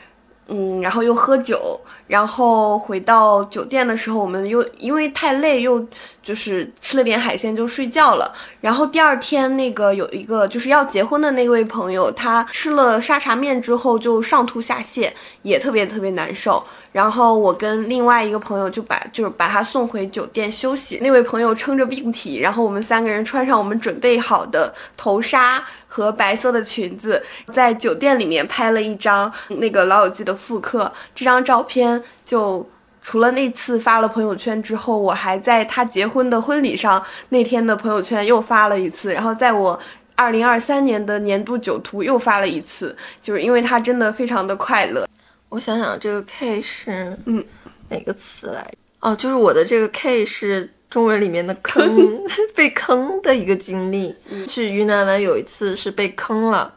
[0.48, 5.84] 嗯，然后又喝酒，然后回到酒店的时候，我们又因为太累，又
[6.22, 8.32] 就是吃了点海鲜就睡觉了。
[8.60, 15.10] 然后第二天那个有一个就是要结婚的那位朋友，他吃了沙茶面之后就上吐下泻，
[15.42, 16.62] 也特别特别难受。
[16.96, 20.98] 然后我跟另外一个朋友就把就是把他送回酒店休息。
[21.02, 30.90] 那位朋友撑着病体，然后我们三个人穿上我们准备好的头纱和白色的裙子，在酒店里面拍了一张那个《老友记》的复刻。
[31.14, 32.66] 这张照片就。
[33.08, 39.78] 除了那次发了朋友圈之后，我还在他结婚的婚礼上那天的朋友圈又发了一次，然后在我
[40.16, 45.05] 二零二三年的年度酒图又发了一次，就是因为他真的非常的快乐。
[45.48, 47.44] 我想想，这个 K 是嗯
[47.88, 48.76] 哪个词来着？
[49.00, 52.20] 哦，就是我的这个 K 是中文里面的坑，
[52.54, 54.14] 被坑的一个经历。
[54.46, 56.72] 去云南玩有一次是被坑了。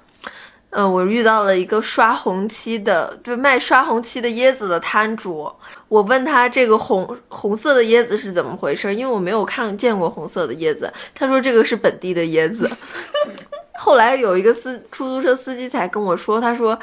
[0.69, 5.51] 呃，我遇到了一个刷红漆的，就卖刷红漆的椰子的摊主。
[5.87, 10.93] 我问他这个红红色的椰子是怎么回事，因为我没有看见过红色的椰子。
[11.15, 12.69] 他说这个是本地的椰子。
[13.79, 16.77] 后来有一个司出租车司机才跟我说，他说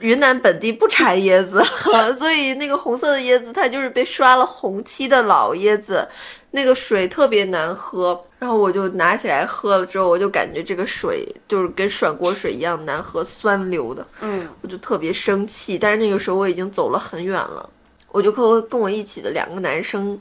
[0.00, 1.62] 云南本地不产椰子，
[2.18, 6.06] 所以那个红色的椰子它就是被刷了红漆的老椰子，
[6.50, 8.22] 那个水特别难喝。
[8.38, 14.06] 然后我就拿起来喝了之后，我就感觉这个水就是跟涮锅水一样难喝，酸溜的。
[14.20, 15.78] 嗯我就特别生气。
[15.78, 17.68] 但是那个时候我已经走了很远了，
[18.10, 20.20] 我就跟我跟我一起的两个男生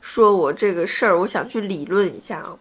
[0.00, 2.52] 说我这个事儿，我想去理论一下啊。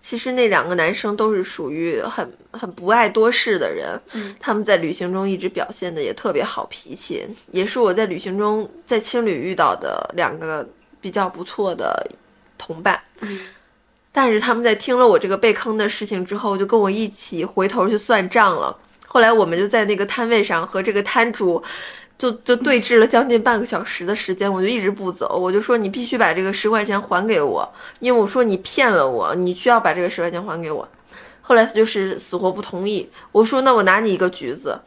[0.00, 10.66] 其实那两个男生都是属于很很不爱多事的人，嗯他们在旅行中一直表现的也特别好脾气，也是我在旅行中在青旅遇到的两个
[11.00, 12.10] 比较不错的
[12.58, 13.00] 同伴。
[13.20, 13.38] 嗯
[14.12, 18.76] 但是他们在听了我这个被坑的事情之后，就跟我一起回头去算账了。
[19.06, 21.62] 后来我们就在那个摊位上和这个摊主
[22.20, 27.66] 就就对峙了将近半个小时的时间，我就一直不走，我就说你必须把这个十块钱还给我，
[27.98, 30.86] 因为我说你骗了我，你需要把这个十块钱还给我。
[31.40, 34.78] 后来他就是死活不同意，我说那我拿你一个橘子，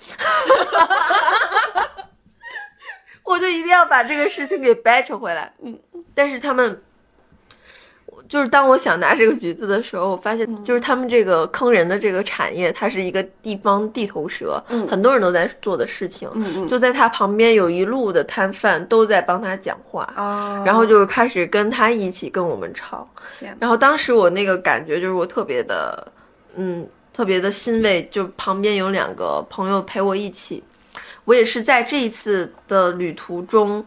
[3.26, 5.52] 我就一定要把这个事情给掰扯回来。
[5.63, 5.76] 嗯，
[6.13, 6.84] 但是他们。
[8.34, 16.28] 就是当我想拿这个橘子的时候，我发现就是他们这个坑人的这个产业，它是一个地方地头蛇，嗯很多人都在做的事情。
[16.34, 23.08] 嗯嗯就在他旁边有一路的摊贩都在帮他讲话，哦，然后就是开始跟他一起跟我们吵。
[23.38, 26.12] 天然后当时我那个感觉就是我特别的，
[26.56, 30.63] 嗯，特别的欣慰，就旁边有两个朋友陪我一起。
[31.26, 33.86] 我也是在这一次的旅途中，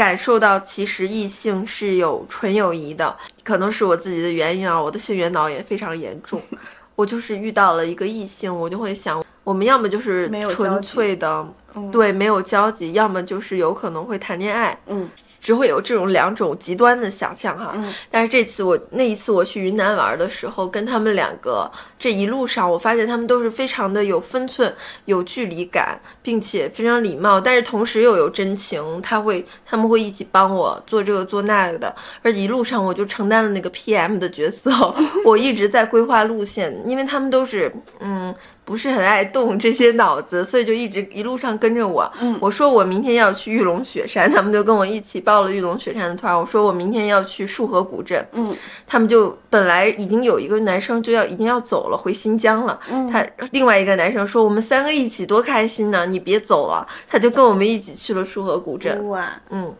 [0.00, 6.40] 感受到其实异性是有纯友谊的，可能是我自己的原因啊，我的性缘脑也非常严重。
[6.96, 11.46] 我就是遇到了一个异性，我就会想，我们要么就是纯粹的，
[11.92, 15.06] 对，没有交集，要么就是有可能会谈恋爱，嗯。
[15.40, 17.74] 只会有这种两种极端的想象哈，
[18.10, 24.72] 但是这次我那一次我去云南玩的时候，跟他们两个这一路上，我发现他们都是非常的有分寸、
[25.06, 29.00] 有距离感，并且非常礼貌，但是同时又有真情。
[29.00, 34.70] 他会他们会一起帮我做这个做那个的，而一路上我就承担了那个 PM 的角色，
[35.24, 38.34] 我一直在规划路线，因为他们都是嗯。
[38.70, 42.08] 不是很爱动这些脑子，所以就一直一路上跟着我。
[42.20, 46.38] 嗯，我说我明天要去玉龙雪山，他们就跟我一起报了玉龙雪山的团。
[46.38, 48.56] 我说我明天要去束河古镇，嗯，
[48.86, 52.78] 他们就本来已经有一个男生就要已经要走了，回新疆了。
[52.88, 56.86] 嗯，他另外一个男生说我们三个一起多开心呢，你别走了。
[57.08, 59.08] 他就跟我们一起去了束河古镇。
[59.08, 59.74] 哇，嗯，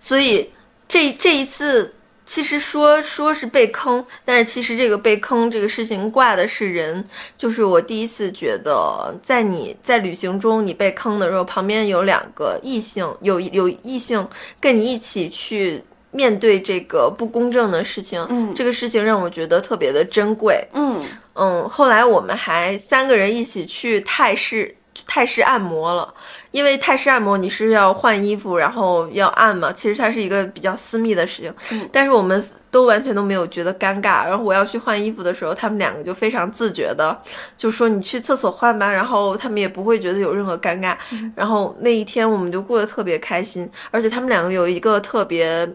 [0.00, 0.50] 所以
[0.88, 1.92] 这这一次。
[2.24, 7.04] 其实说说是被坑，但是其实这个被坑这个事情挂的是人，
[7.36, 14.26] 就是我第一次觉得，在你在旅行中你被坑的时候，旁边有两个异性，有有异性
[14.58, 15.82] 跟你一起去
[16.12, 21.02] 面对这个不公正的事情，嗯，这个事情让我觉得特别的珍贵，嗯
[21.34, 24.74] 嗯，后来我们还三个人一起去泰式
[25.06, 26.14] 泰式按摩了。
[26.54, 31.52] 因为泰式按摩你是要换衣服，然后要按嘛，其实它是一个比较私密的事情。
[31.72, 32.40] 嗯，但是我们
[32.70, 34.24] 都完全都没有觉得尴尬。
[34.24, 37.20] 然后我要去换衣服的时候，他们两个就非常自觉的
[37.56, 40.96] 就说你去厕所换吧，然后他们也不会觉得有任何尴尬。
[41.34, 45.68] 然后那一天我们就过得特别开心，而且他们两个有一个特别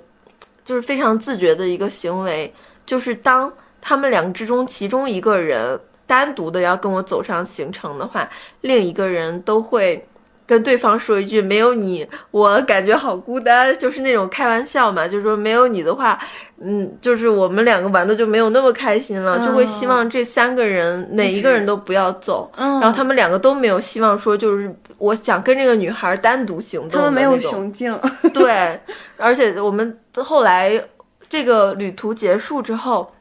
[0.64, 2.54] 就是非常自觉的一个行为，
[2.86, 8.30] 就是当他们两个之中其中一个人单独的要跟我走上行程的话，
[8.62, 10.02] 另一个人都会。
[10.50, 16.18] 跟对方说一句没有你，我感觉好孤单，就是那种开玩笑嘛，就是说没有你的话，
[16.60, 27.96] 嗯，就是我们两个玩的就没有那么开心了，就会希望这三个人哪一个人都不要走，然后他们两个都没有希望说就是我想跟这个女孩单独行动，他们没有雄竞，
[28.34, 28.80] 对，
[29.18, 30.84] 而且我们后来
[31.30, 33.14] 这个旅途结束之后，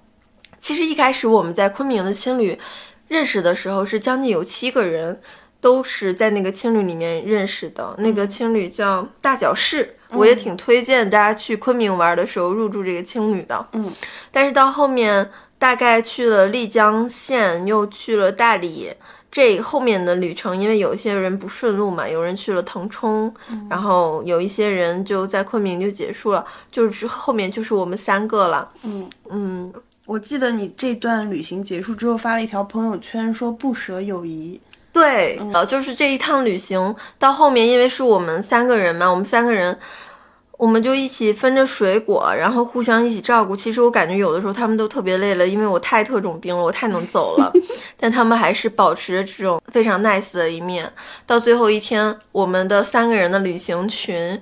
[0.58, 2.58] 其实一开始我们在昆明的青旅
[3.08, 5.20] 认识的时候是将近有七个人。
[5.60, 13.66] 都是在那个青旅里面认识的，那个青旅叫大角市，我也挺推荐大家去昆明玩的时候入住这个青旅的。
[13.72, 13.92] 嗯，
[14.30, 18.92] 但是到后面大概去了丽江县，又去了大理，
[19.32, 23.34] 这后面的旅程，因为有一些人不顺路嘛，有人去了腾冲，
[23.68, 28.70] 然后有一些人就在昆明就结束了，就是后面就是我们三个了。
[28.84, 29.10] 嗯。
[29.28, 29.72] 嗯，
[30.06, 34.60] 我记得你这段旅行结束之后发了一条朋友圈，说不舍友谊。
[34.92, 39.78] 对，呃，就是这一趟旅行到后面，因为是我们三个人嘛，我们三个人，
[40.56, 43.54] 我们就一起分着水果，然后互相一起照顾。
[43.54, 47.52] 其实我感觉有的时候他们都特别累了，因为我太特种兵了，我太能走了，
[47.96, 50.90] 但他们还是保持着这种非常 nice 的一面。
[51.26, 54.40] 到最后一天，我们的三个人的旅行群，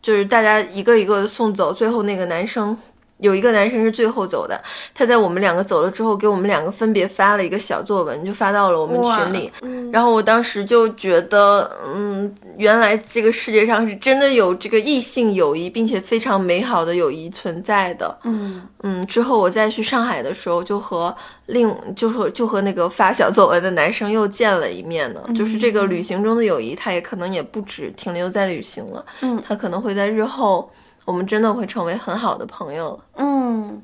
[0.00, 2.76] 就是大家一个一个的送走，最后那个男生。
[3.18, 4.60] 有一个男生是最后走的，
[4.94, 9.52] 他在我们两个走了之后，给我们两个分别发了一个小作文，就发到了我们群里。
[9.92, 18.18] 然后我当时就觉得，嗯，原来这个世界上是真的有这个异性友谊，并且非常美好的友谊存在的。
[18.24, 19.06] 嗯嗯。
[19.06, 21.14] 之后我再去上海的时候，就和
[21.46, 25.20] 另就和就和那个发小作文的男生又见了一面呢。
[25.34, 29.04] 就是这个旅行中的友谊，他也可能也不止停留在旅行了。
[29.22, 30.70] 嗯，他可能会在日后。
[31.08, 33.04] 我们真的会成为很好的朋友了。
[33.14, 33.82] 嗯，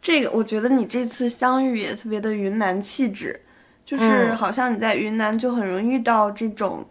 [0.00, 3.38] 这个我觉得你这次相遇也特别的云南气质，
[3.84, 6.82] 就是好像你在云南就很容易遇到这种，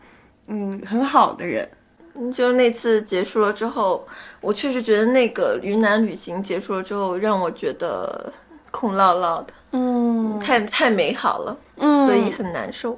[0.46, 1.68] 嗯，很好的人。
[2.32, 4.08] 就是那次结束了之后，
[4.42, 8.32] 我确实觉得那个云南旅行结束了之后，让我觉得
[8.70, 12.96] 空落落的，嗯，太太美好了，嗯，所以很难受。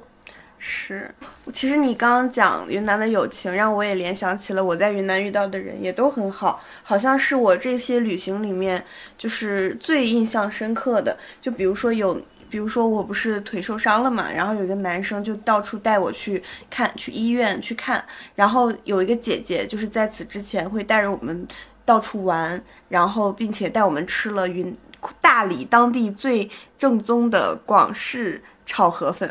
[0.66, 1.14] 是，
[1.52, 8.82] 其实你刚刚讲云南的友情，让我也联想起了我在云南遇到的人，也都很好，好像是我这些旅行里面
[9.18, 11.18] 就是最印象深刻的。
[11.38, 18.02] 就比如说有，比如说我不是腿受伤了嘛，然后有一个男生就到处带我去看，去医院去看，
[18.34, 21.46] 然后有一个姐姐就是在此之前会带着我们
[21.84, 22.58] 到处玩，
[22.88, 24.74] 然后并且带我们吃了云
[25.20, 26.48] 大理当地最
[26.78, 29.30] 正宗的广式炒河粉。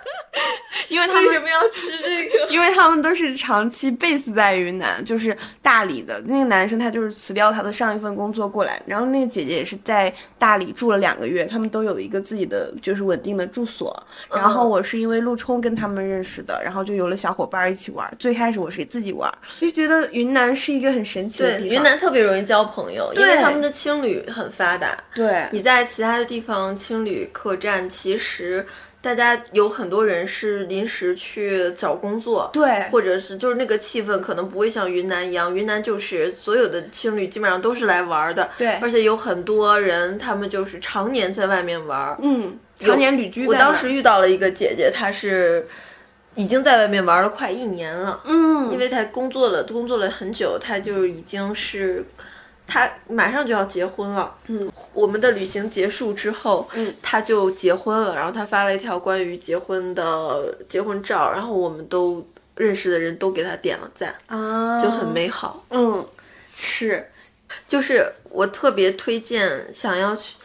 [0.89, 13.95] 因为他们为什么要要吃这个，因为他们都是长期 base 在云南，就是大理的那个男生，他就是辞掉他的上一份工作过来，然后那个姐姐也是在大理住了两个月，他们都有一个自己的就是稳定的住所。
[14.33, 18.11] 然后我是因为陆冲跟他们认识的，然后就有了小伙伴一起玩。
[18.17, 21.67] 最开始我是自己玩，就觉得云南是一个很神奇的地方。
[21.69, 24.97] 云南特别容易交朋友，因为他们的青旅很发达。
[25.13, 28.65] 对，你在其他的地方青旅客栈，其实。
[29.01, 43.47] 大家有很多人是临时去找工作，对，或者是就是那个气氛可能不会像云南一样，云南就是所有的青旅基本上都是来玩的，对，而且有很多人他们就是常年在外面玩，嗯，常年旅居。
[43.47, 45.67] 我当时遇到了一个姐姐，她是
[46.35, 52.05] 已经在外面玩了快一年了，嗯，因为她工作了工作了很久，她就已经是。
[52.71, 66.05] 他马上就要结婚了，嗯，我们的旅行结束之后，嗯，他就结婚了，然后他发了一条关于结婚的结婚照，然后我们都认识的人都给他点了赞，啊，就很美好，嗯，
[66.55, 67.09] 是，
[67.67, 70.35] 就是我特别推荐想要去。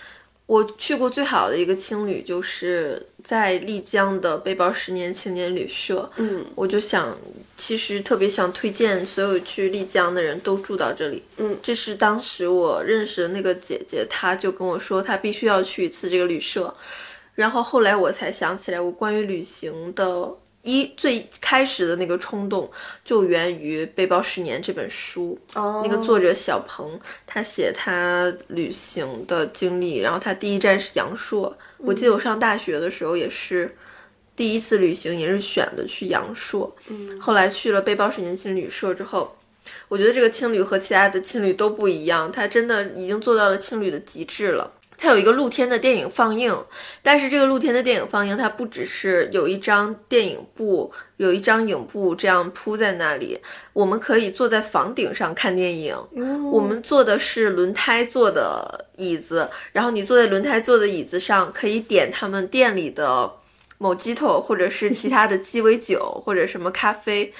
[0.46, 6.08] 我去过最好的一个青旅，就是在丽江的背包十年青年旅社。
[6.18, 7.18] 嗯，我就想，
[7.56, 11.22] 其实特别想推荐所有去丽江的人都住到这里。
[11.38, 16.74] 嗯，这是当时我认识的那个姐姐，她就跟我说，她必须要去一次这个旅社。
[17.34, 20.36] 然后后来我才想起来，我关于旅行的。
[20.68, 22.68] 一最开始的那个冲动
[23.04, 33.72] 就源于《背包十年》这本书，那个作者小鹏，他写他旅行的经历，然后他第一站是阳朔，我记得我上大学的时候也是
[34.36, 39.34] 第一次旅行，也是选的去阳朔，嗯，后来去了背包式年青旅社之后，
[39.88, 44.70] 我觉得这个青旅和其他的青旅都不一样，它真的已经做到了青旅的极致了。
[44.98, 46.58] 它有一个露天的电影放映，
[47.02, 53.38] 但是这个露天的电影放映，它不只是有一张电影布，有一张影布这样铺在那里，
[53.74, 55.94] 我们可以坐在房顶上看电影。
[56.50, 63.30] 我们坐的是轮胎坐的椅子，然后你坐在轮胎坐的椅子上，可以点他们店里的
[63.78, 67.32] 某鸡头，或者是其他的鸡尾酒，或者什么咖啡。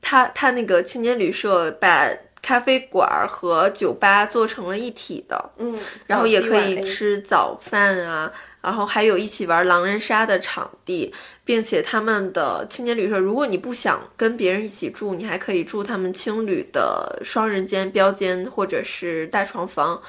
[0.00, 2.08] 他他那个青年旅社把。
[2.42, 11.12] 咖啡馆和酒吧做成了一体的，嗯，然后也可以吃早饭啊，然后还有一起玩狼人杀的场地，
[11.44, 20.00] 并且他们的青年旅社，如果你不想跟别人一起住，你还可以住他们青旅的双人间、标间或者是大床房，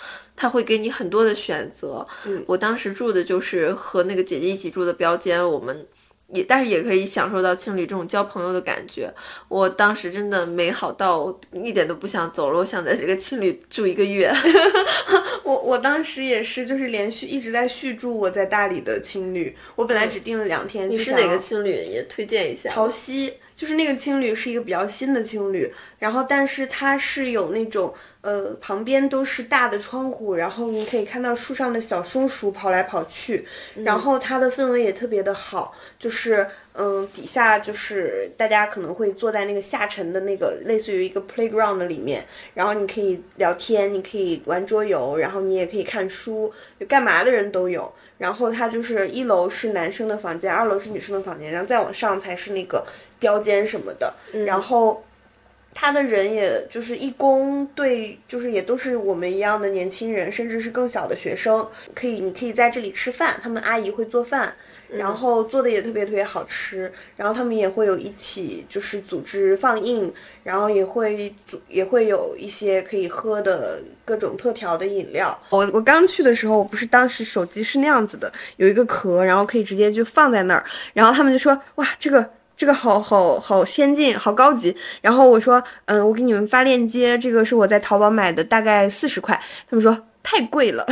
[0.41, 2.03] 他会给你很多的选择。
[2.25, 5.85] 嗯，我当时住的就是和那个姐姐一起住的标间，我们。
[6.33, 9.13] 也，但是也可以享受到情侣这种交朋友的感觉。
[9.49, 14.31] 我当时真的美好到一点都不想走了，我想在这个情侣住一个月。
[15.43, 19.53] 我我当时也是，就是连续一直在续住我在大理的青旅。
[19.75, 20.89] 我本来只订了两天。
[20.89, 21.71] 你是哪个青旅？
[21.71, 22.69] 也推荐一下。
[22.69, 27.93] 桃溪，就是那个青旅是一个比较新的青旅，然后但是它是有那种。
[28.21, 33.47] 呃，旁边都是大的窗户，然后你可以看到树上的小松鼠跑来跑去，
[33.83, 47.91] 然后它的氛围也特别的好，就是嗯，底下就是大家可能会坐在那个下沉的那个类似于一个 playground 里面，然后你可以聊天，你可以玩桌游，然后你也可以看书，就干嘛的人都有。
[48.19, 52.85] 然后它就是一楼是男生的房间，二楼是女生的房间，然后再往上才是那个
[53.17, 54.13] 标间什么的，
[54.45, 55.03] 然后。
[55.73, 64.53] 他的人也就是义工，对，就是也都是我们一样的年轻人，甚至是更小的学生，可以，你可以在这里吃饭，他们阿姨会做饭，
[64.89, 70.13] 然后做的也特别特别好吃，然后他们也会有一起就是组织放映，
[70.43, 75.37] 然后也会组也会有一些可以喝的各种特调的饮料。
[75.49, 82.29] 我我刚去的时候，我不是当时手机是那样子的，有一个壳，然后可以直接就放在那儿，然后他们就说哇这个。
[82.61, 84.75] 这个好好好先进，好高级。
[85.01, 89.33] 然后我说，嗯，我给你们发链接，这个是我在淘宝买的，大概四十块。
[89.67, 90.85] 他们说太贵了，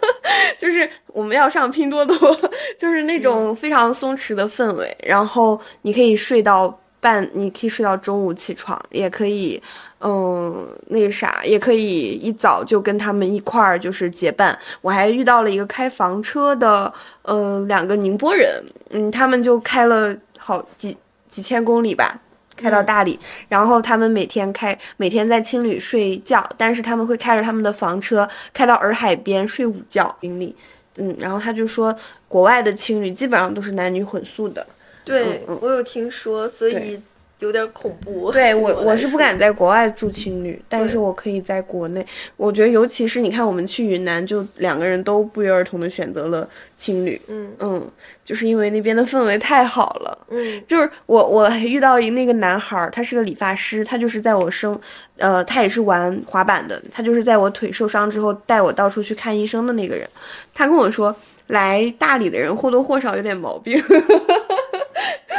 [0.56, 2.16] 就是我们要上拼多多，
[2.78, 4.96] 就是那种非常松弛的氛围。
[5.02, 9.62] 然后你可以睡到半，你可以睡到中午起床，也可以，
[10.00, 14.58] 嗯，那个啥，也可以一早就跟他们一块儿就是结伴。
[14.80, 16.90] 我还遇到了一个开房车的，
[17.20, 20.96] 呃，两个宁波人，嗯，他们就开了好几。
[21.30, 22.20] 几千公里吧，
[22.56, 23.18] 开到大理，
[23.48, 30.14] 然后他们每天开，每天在青旅睡觉，但是他们会开着他们的房车开到洱海边睡午觉。
[30.20, 30.54] 经历，
[30.96, 31.96] 嗯，然后他就说，
[32.28, 34.66] 国外的青旅基本上都是男女混宿的。
[35.02, 37.00] 对，我有听说，所以
[37.40, 38.30] 有点恐怖。
[38.30, 42.06] 对我，我我是不敢在国外住青旅，但是我可以在国内。
[42.36, 47.20] 我觉得，尤其是你看，我们去云南，就两个人都不约而同的选择了青旅。
[47.28, 47.90] 嗯嗯，
[48.24, 50.18] 就是因为那边的氛围太好了。
[50.30, 54.78] 嗯就是我，我遇到一那个男孩，他是个理发师，他就是在我生，
[55.16, 60.08] 呃，他也是玩滑板的，他就是在我腿受伤之后带我到处去看医生的那个人。
[60.54, 61.14] 他跟我说，
[61.48, 63.82] 来大理的人或多或少有点毛病。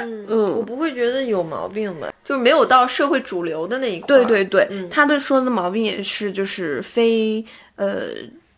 [0.06, 4.08] 嗯嗯我不会觉得有毛病吧，就是没有到社会主流的那一块。
[4.08, 7.44] 对对对，嗯他对说的毛病也是就是非
[7.76, 8.10] 呃。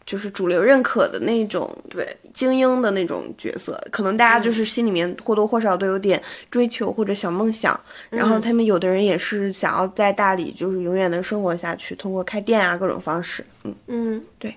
[0.06, 6.22] 就是主流认可的那种对，精英的那种角色，可能大家就是心里面或多或少都有点
[6.52, 7.80] 追求或者小梦想，
[8.10, 14.54] 然后他们有的人也是想要在大理就是永远的生活下去，通过开店啊各种方式，嗯，嗯，对。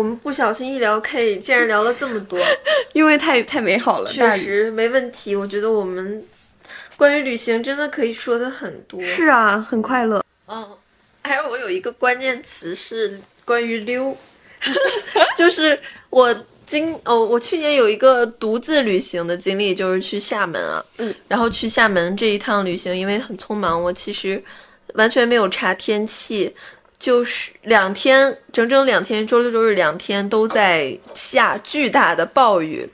[0.00, 2.38] 我们不小心一聊 K，竟然聊了这么多，
[2.94, 5.36] 因为太太美好了，确实没问题。
[5.36, 6.24] 我觉得我们
[6.96, 8.98] 关于旅行真的可以说的很多。
[9.02, 10.66] 是啊，很快乐，嗯，
[11.20, 14.16] 还有我有一个关键词是关于溜，
[15.36, 15.78] 就是
[16.08, 16.34] 我
[16.66, 24.42] 今哦，我去年有一个独自旅行的经历，就是去厦门啊，嗯，然后去厦门这一趟旅行，因为很匆忙，我其实
[24.94, 26.56] 完全没有查天气。
[27.00, 32.86] 就是两天，整整两天，周六周日两天都在下巨大的暴雨，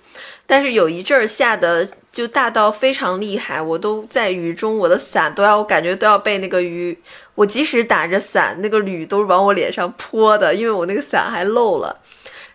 [0.46, 6.96] 但是有一阵儿下的就大到非常厉害，我都在雨中，我的伞都要，我感觉都要被那个雨，
[7.34, 12.00] 我即使打着伞，那个雨都是往我脸上泼的，因为我那个伞还漏了。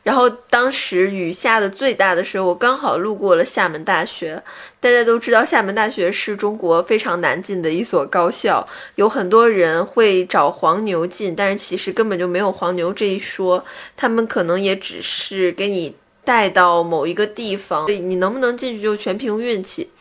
[0.04, 4.42] 然后当时雨下的最大的时候，我刚好路过了厦门大学。
[4.80, 13.64] 大家都知道，厦门大学是中国非常难进的一所高校，有很多人会找黄牛进，但是其实根本就没有黄牛这一说，
[13.96, 19.92] 他们可能也只是给你带到某一个地方，你能不能进去就全凭运气。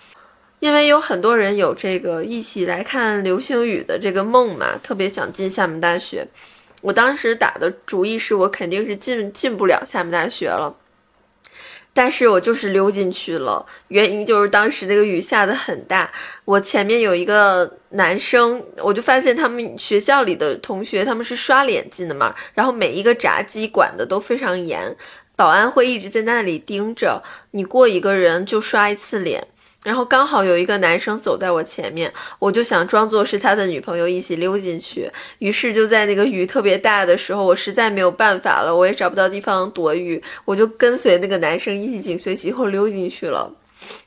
[0.61, 6.27] 因为有很多人有这个一起来看流星雨的这个梦嘛，特别想进厦门大学。
[6.81, 10.75] 我当时打的主意是我肯定是进进不了厦门大学了，
[11.93, 13.67] 但是我就是溜进去了。
[13.89, 16.11] 原因就是当时那个雨下的很大，
[16.45, 24.97] 我前面有一个男生，我就发现他们学校里的同学他们是刷脸进的嘛，然后每一个闸机管的都非常严，
[25.37, 29.49] 保安会一直在那里盯着你过一个人就刷一次脸。
[29.83, 35.11] 然后刚好有一个男生走在我前面，我就想装作是他的女朋友一起溜进去。
[35.39, 43.51] 于是就在那个雨特别大的时候，我实在没有办法了，我也找不到地方躲雨，我就跟随那个男生一起紧随其后溜进去了。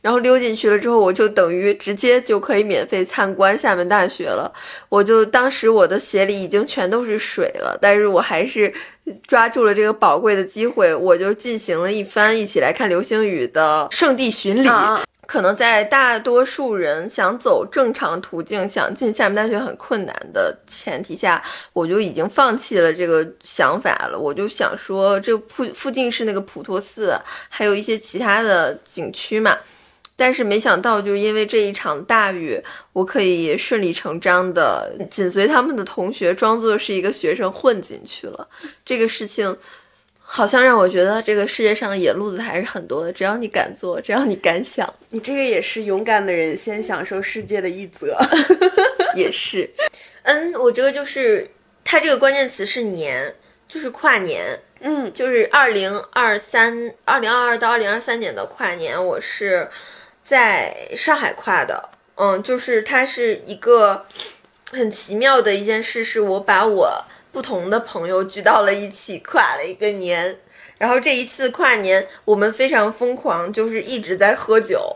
[0.01, 4.53] 然后溜进去了之后，我就等于直接就可以免费参观厦门大学了。
[4.87, 8.71] 我就当时我的鞋里已经全都是水了，但是我还是
[9.25, 14.69] 抓住了这个宝贵的机会，我就进行了一番一起来看流星雨的圣地巡礼。
[15.25, 24.19] 可能在大多数人想走正常途径，想进厦门大学很困难的前提下，我就已经放弃了这个想法了。
[24.19, 27.17] 我就想说，这附附近是那个普陀寺，
[27.49, 29.57] 还有一些其他的景区嘛。
[30.15, 32.61] 但是没想到，就因为这一场大雨，
[32.91, 38.47] 我可以顺理成章的紧随他们的同学，装作是一个学生混进去了。
[38.85, 39.57] 这个事情。
[40.25, 48.17] 好像让我觉得这个世界上野路子还是很多的，只要你敢做，只要你敢想， 你这个也是勇敢的人先享受世界的一则。
[49.15, 49.69] 也是。
[50.23, 51.47] 嗯，我这个就是
[51.83, 53.35] 它这个关键词是年，
[53.67, 59.69] 就是跨年，嗯，就是二零二三、二零二二到二零二三年的跨年，我是
[60.23, 61.89] 在上海跨的。
[62.15, 64.05] 嗯，就是它是一个
[64.71, 67.03] 很奇妙的一件事，是我把我
[67.33, 70.37] 不同的朋友聚到了一起，跨了一个年。
[70.77, 74.95] 然后这一次跨年，我们非常疯狂，就是一直在喝酒。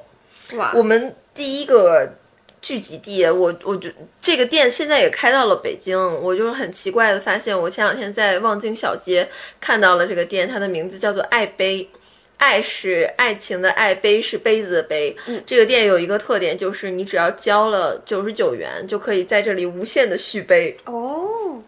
[0.54, 2.14] 哇我们第一个
[2.62, 9.28] 聚集地，我我觉这个店现在也开到了北京，我就很奇怪的发现，我前两天在望京小街
[9.60, 11.90] 看到了这个店，它的名字叫做爱杯。
[12.38, 15.18] 爱是爱情的爱，杯是杯子的杯。
[15.26, 20.78] 嗯这个店有一个特点，就是你只要交了九十九元，就可以在这里无限的续杯。
[20.86, 21.60] 哦，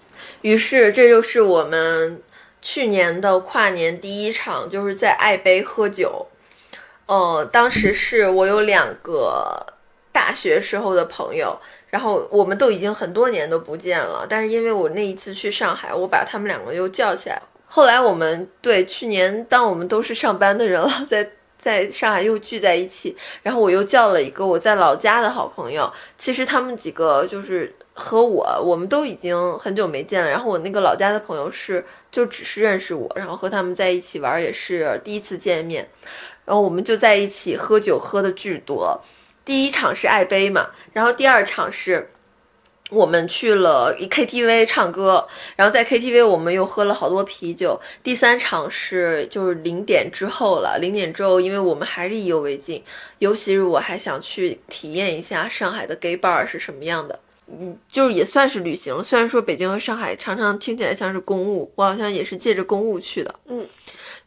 [0.41, 2.21] 于是，这就是我们
[2.61, 6.27] 去年的跨年第一场，就是在爱杯喝酒。
[7.05, 9.65] 呃，当时是我有两个
[10.11, 11.59] 大学时候的朋友，
[11.89, 17.41] 然后我们都已经很多年都不见了，但是因为我那一次去上海，我把他们两个又叫起来。
[17.65, 25.91] 后来我们对去年，当我们都是上班的人了，在在上海又聚在一起，然后我又叫了一个我在老家的好朋友。
[26.17, 30.29] 其实他们几个就是和我，我们都已经很久没见了。
[30.29, 35.87] 然后我那个老家的朋友是就只是认识我，然后和他们在一起玩也是第一次见面。
[36.45, 38.99] 然后我们就在一起喝酒，喝的巨多。
[39.43, 42.09] 第一场是爱杯嘛，然后第二场是。
[42.91, 47.79] 我们去了 KTV 唱歌，然后在 KTV 我们又喝了好多啤酒。
[48.01, 52.83] 第三场是就是零点之后了，零点之后，因为我们还是意犹未尽，
[53.19, 57.19] 尤其是我还想去体验一下上海的 gay bar 是什么样的，
[57.51, 59.03] 嗯，就是也算是旅行。
[59.03, 63.67] 虽然说北京和上海常常听起来像是公务，我好像也是借着公务去的，嗯，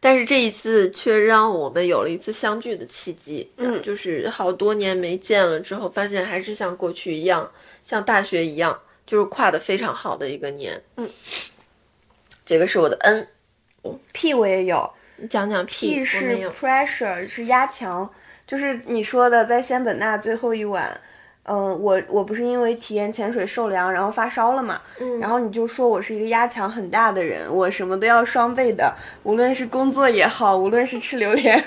[0.00, 7.50] 但是这一次却让我们有了一次相聚的契机，嗯，就是好多年没见了之后，发现还是像过去一样。
[7.84, 10.80] 像大学一样，就是跨的非常好的一个年。
[10.96, 11.10] 嗯，
[12.46, 18.08] 这个是我的 N，P 我也有，你讲讲 P 是 pressure 是压强，
[18.46, 21.00] 就是你说的在仙本那最后一晚，
[21.44, 31.62] 嗯，我我不是因为体验潜水受凉然后发烧了嘛，嗯，然后你就说我是一个压强很大的人，我什么都要双倍的，无论是工作也好，无论是吃榴莲，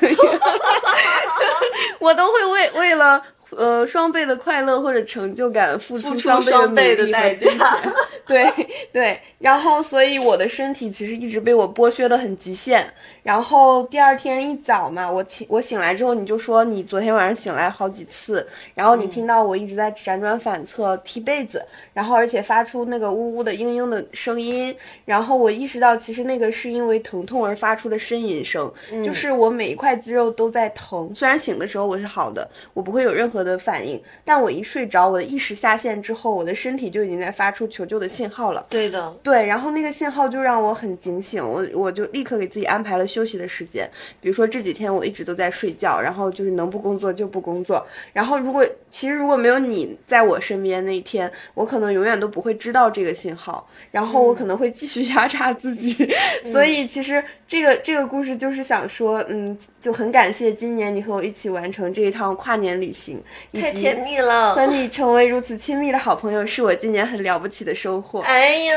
[1.99, 3.21] 我都会为为了。
[3.57, 7.47] 呃，双倍的快乐或者成就感，付出双倍的代价。
[8.27, 8.51] 对
[8.91, 12.85] 对，然后所以我的身体其实一直被我剥削的很极限。
[13.21, 24.75] 然后第二天一早嘛，我醒我醒来之后，你就说你昨天晚上醒来好几次，然后你听到我一直在辗转反侧踢被子，然后而且发出那个呜呜的嘤嘤的声音，
[25.05, 28.71] 然后我意识到其实那个是因为疼痛而发出的呻吟声，
[29.03, 31.09] 就是我每一块肌肉都在疼。
[31.15, 33.44] 虽然醒的时候我是好的，我不会有任何。
[33.45, 38.65] 的反应，但我一睡着，我的意识下线之后，我的身体就已经在发出求救的信号了。
[38.69, 43.89] 对的，对，然后那个信号就让我很警醒，我我就立刻给自己安排了休息的时间。
[44.19, 47.85] 比如说这几天我一直都在睡觉，然后就是能不工作就不工作。
[48.11, 55.95] 然后如果其实如果没有你在我身边那一天，我可能永远都不会知道这个信号，然后我可能会继续 压榨自己。
[56.43, 59.55] 所以其实这个这个故事就是想说，嗯，
[59.85, 63.21] 就很感谢今年你和我一起完成这一趟跨年旅行。
[63.53, 68.21] 太甜蜜了，和你成为如此亲密的好朋友，是我今年很了不起的收获。
[68.21, 68.75] 哎呀，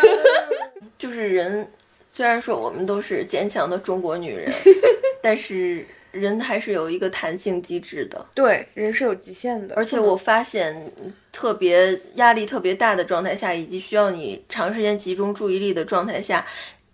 [0.98, 1.66] 就是人，
[2.12, 4.52] 虽然说我们都是坚强的中国女人，
[5.22, 8.26] 但是人还是有一个弹性机制的。
[8.34, 9.74] 对，人是有极限的。
[9.76, 10.92] 而且我发现，
[11.32, 16.44] 特别压力特别大的状态下，以及需要你长时间集中注意力的状态下。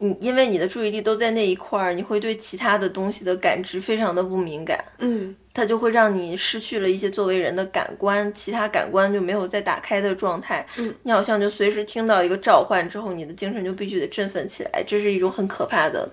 [0.04, 16.06] 你因为你的注意力都在那一块儿，你会对其他的东西的感知非常的不敏感，嗯，它就会让你失去了一些作为人的感官，其他感官就没有在打开的状态，嗯，你好像就随时听到一个召唤之后，你的精神就必须得振奋起来，这是一种很可怕的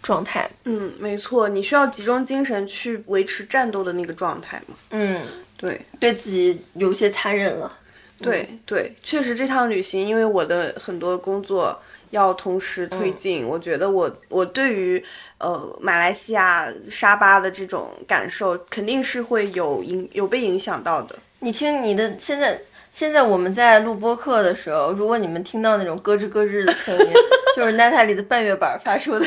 [0.00, 5.20] 状态，嗯，没错，你需要集中精神去维持战斗的那个状态嘛，嗯，
[5.56, 7.72] 对，对自己有些残忍了，
[8.20, 11.76] 对对，确实这趟旅行，因为我的很多工作。
[12.12, 15.04] 要同时推进，我觉得我我对于
[15.38, 21.18] 呃马来西亚沙巴的这种感受，肯定是会有影有被影响到的。
[21.40, 22.58] 你听你的现在
[22.92, 27.12] 现在我们在录播课的时候，如果你们听到那种咯吱咯吱的声音，
[27.56, 29.26] 就是娜塔莉的半月板发出的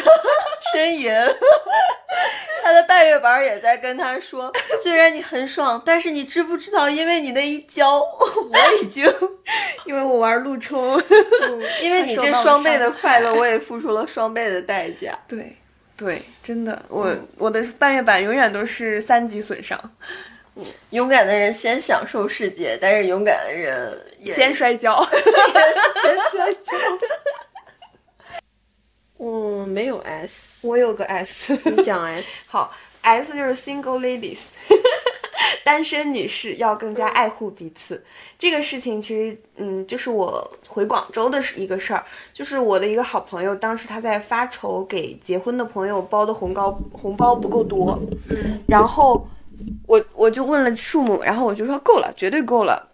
[0.73, 1.11] 呻吟。
[2.63, 4.51] 他的半月板也在跟他说
[4.81, 6.89] ：“虽然你很爽，但是你知不知道？
[6.89, 9.05] 因为你那一跤， 我已经，
[9.85, 10.99] 因为我玩路冲，
[11.81, 15.17] 因为你这双倍的快乐，我也付出了双倍的代价。
[15.27, 15.55] 对，
[15.95, 19.79] 对，真的，我我的半月板永远都是三级损伤。
[20.55, 23.95] 嗯，勇敢的人先享受世界，但是勇敢的人
[24.25, 25.05] 先摔跤，
[26.01, 26.71] 先摔跤。”
[29.17, 32.27] 嗯，没有 S，我有个 S， 你讲 S。
[32.51, 34.41] 好，S 就是 single ladies，
[35.63, 38.03] 单身女士要更加爱护彼此。
[38.37, 42.03] 这个事情其实，嗯，就是我回广州的是一个事儿，
[42.33, 47.97] 就是我的一个好朋友，当时他在发愁给结婚的朋友包的红包红包不够多，
[48.31, 49.25] 嗯，然后
[49.87, 52.85] 我我就问了数目，然后我就说够了，绝对够了。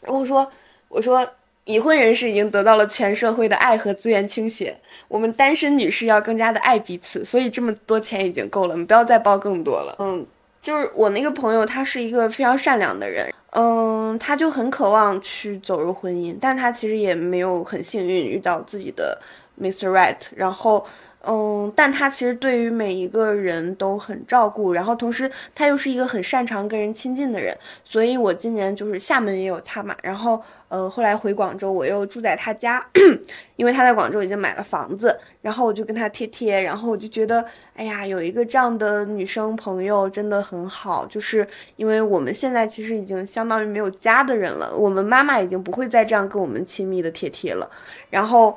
[0.00, 0.50] 然后我说，
[0.88, 1.28] 我说。
[1.66, 4.74] 已婚人士已经得到了全社会的爱和资源倾斜，
[5.08, 9.94] 我们单身女士要更加的爱彼此，所以这么多钱已经够了，你不要再包更多了。
[9.98, 10.24] 嗯，
[10.62, 19.20] 就是我那个朋友，他是一个非常善良的人，嗯，他就很渴望去走入婚姻，但他其实也没有很幸运遇到自己的
[19.60, 19.90] Mr.
[19.90, 20.86] Right，然后。
[21.28, 32.84] 嗯，但他其实对于每一个人都很照顾，然后同时他又是一个很擅长跟人亲近的人，所以我今年就是厦门也有他嘛，然后呃后来回广州我又住在他家，
[33.56, 47.68] 因为他在广州已经买了房子，然后我就跟他贴贴，然后我就觉得哎呀有一个这样的女生朋友真的很好，就是因为我们现在其实已经相当于没有家的人了，我们妈妈已经不会再这样跟我们亲密的贴贴了，
[48.10, 48.56] 然后。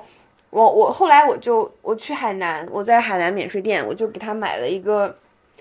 [0.50, 5.16] 我我后来我就我去海南，我在海南免税店，我就给他买了一个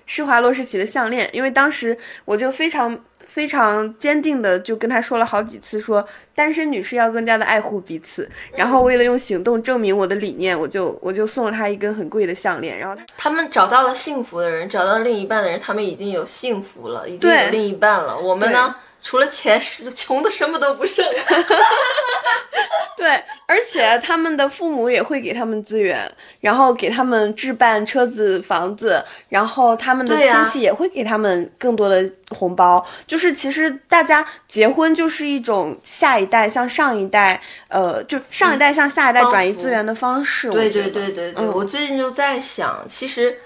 [0.07, 8.26] 施华洛世奇的项链，因为当时我就非常非常坚定的就跟他说了好几次，说单身女士要更加的爱护彼此。
[8.57, 12.78] 然后为了用行动证明我的理念，我就我就送了他一根很贵的项链。
[12.78, 18.18] 然后他们找到了幸福的人，找到另一半的人，他们已经有幸福了，已经有另一半了。
[18.18, 18.74] 我们呢？
[19.09, 21.02] 除了钱，是 穷的什么都不剩。
[22.94, 23.09] 对，
[23.46, 25.98] 而且他们的父母也会给他们资源，
[26.40, 32.84] 然后给他们置办车子、房子，然后他们的亲戚也会给他们更多的红包。
[33.06, 40.50] 就是其实大家结婚就是一种下一代向上一代，呃，就上一代向下一代转移资源的方式。
[40.50, 43.38] 对对对对对，我最近就在想，其实。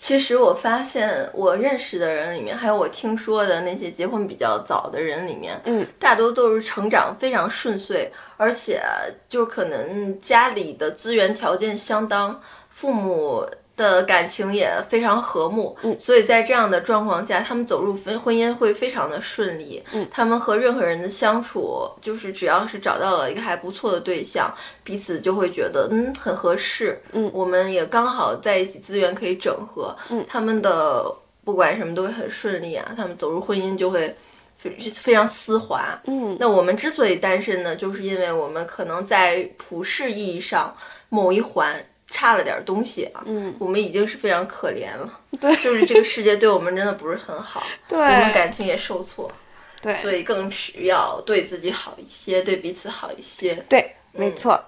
[0.00, 8.80] 其实我发现，我认识的人里面，还有我听说的那些结婚比较早的人里面，嗯，大多都是成长非常顺遂，而且
[9.28, 12.40] 就可能家里的资源条件相当，
[12.70, 13.46] 父母。
[13.80, 24.54] 的感情也非常和睦，嗯，所以在这样的状况下，他们走入婚婚姻会非常的顺利，嗯，他们和任何人的相处，就是只要是找到了一个还不错的对象，
[24.84, 31.10] 彼此就会觉得嗯很合适，嗯，我们也刚好在一起，资源可以整合，嗯，他们的
[31.42, 34.14] 不管什么都会很顺利啊，他们走入婚姻就会
[34.56, 40.76] 非非常丝滑，嗯，那我们之所以单身呢，就是因为我们可能在普世意义上
[41.08, 41.82] 某一环。
[42.10, 49.30] 差了点东西啊，嗯，我们已经是非常可怜了，对，就是这个世界对我们真的不是很好， 对，我们感情也受挫，
[49.80, 54.62] 对，所以更需要对自己好一些，对彼此好一些，对，没错。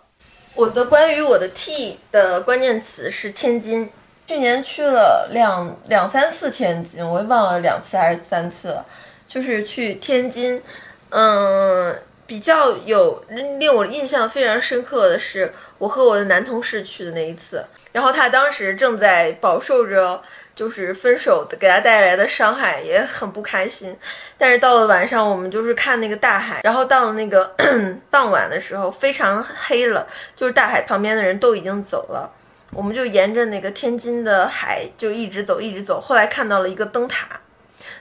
[0.55, 3.90] 我的关于我的 T 的关键词是天津，
[4.28, 8.86] 去年去了两两三次天津，我也忘了两次还是三次了，
[9.26, 10.62] 就是去天津，
[11.11, 11.99] 嗯。
[12.33, 13.22] 比较有
[13.59, 17.62] 令我印象非常深刻的是，我和我的男同事去的那一次，
[17.93, 20.22] 然后他当时正在饱受着
[20.55, 23.95] 就是分手给他带来的伤害，也很不开心。
[24.39, 27.55] 但是到了晚上，我们就是看那个大海，然后到了那个
[28.09, 32.33] 傍晚的时候，非常黑了，就是大海旁边的人都已经走了，
[32.72, 37.39] 我们就沿着那个天津的海就一直走，一直走，后来看到了一个灯塔。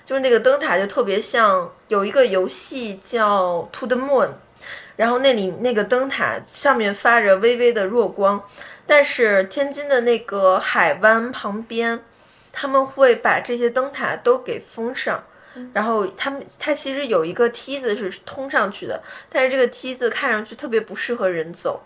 [0.03, 4.27] 就是那个灯塔就特别像有一个游戏叫《To the Moon》，
[4.95, 8.43] 然后那里那个灯塔上面发着微微的弱光，
[8.85, 11.99] 但是天津的那个海湾旁边，
[12.51, 15.23] 他们会把这些灯塔都给封上，
[15.73, 21.81] 然后他们它其实有一个梯子是通上去的，但是这个梯子看上去特别不适合人走，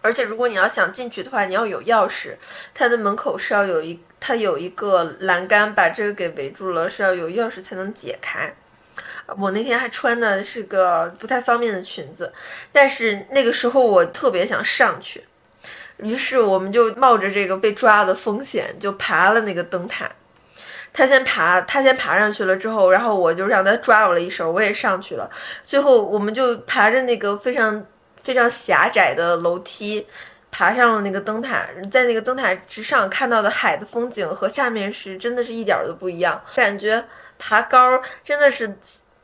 [0.00, 2.36] 而且如果你要想进去的话，你要有钥匙，
[2.72, 4.00] 它的门口是要有一。
[4.26, 8.50] 它有一个栏杆把这个给围住了，是要有钥匙才能解开。
[9.36, 12.32] 我那天还穿的是个不太方便的裙子，
[12.72, 15.24] 但是那个时候我特别想上去，
[15.98, 20.10] 于是我们就冒着这个被抓的风险，就爬了那个灯塔。
[20.90, 25.30] 他先爬，他先爬上去了之后，然后我就让他抓我了一手，我也上去了。
[25.62, 27.86] 最后我们就爬着那个非常
[28.22, 30.06] 非常狭窄的楼梯。
[30.56, 37.04] 爬上了那个灯塔，在那个灯塔之上看到的海的风景和下面是真的是一点都不一样，感觉
[37.40, 38.72] 爬高真的是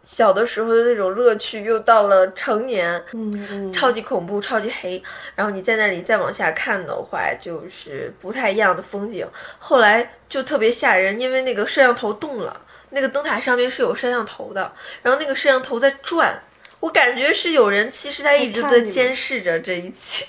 [0.02, 5.00] 小的时候的那种乐趣又到了成年，嗯，超级恐怖，超级黑，
[5.36, 9.24] 然后你在那里再往下看的话，就是不太一样的风景。
[9.60, 14.72] 后来就特别吓人，因为那个摄像头动了，那个灯塔上面是有摄像头的，
[15.02, 16.42] 然后那个摄像头在转。
[16.80, 20.24] 我感觉是有人，其实他一直在监视着这一切，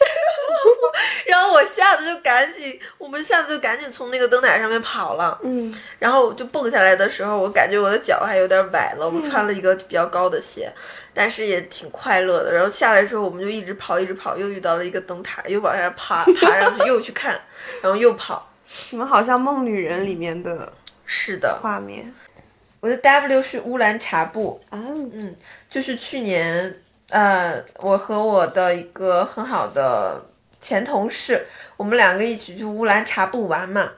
[1.26, 5.40] 然后我吓得就赶紧，我们吓得就赶紧从那个灯台上面跑了。
[5.44, 9.06] 嗯，然后就蹦下来的时候，我感觉我的脚还有点崴了。
[9.06, 10.72] 我们穿了一个比较高的鞋，
[11.14, 12.54] 但是也挺快乐的。
[12.54, 17.40] 然后下来之后，我们就一直跑，一直跑，又遇到了一个灯塔，又往下爬，爬上去又去看，
[17.82, 18.52] 然后又跑。
[18.90, 20.74] 你们好像《梦女人》里面的，
[21.06, 22.14] 是的画面。
[22.82, 24.78] 我的 W 是乌兰察布啊，
[25.14, 25.36] 嗯，
[25.70, 26.76] 就是去年，
[27.12, 30.20] 呃，我和我的一个很好的
[30.60, 31.46] 前同事，
[31.78, 33.92] 我们两个一起去乌兰察布玩嘛。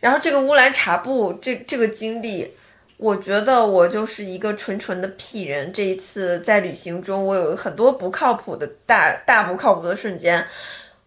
[0.00, 2.52] 然后这个乌兰察布这这个经历，
[2.96, 5.72] 我觉得我就是一个纯纯的屁人。
[5.72, 10.44] 这一次在旅行中，我有很多不靠谱的大大不靠谱的瞬间。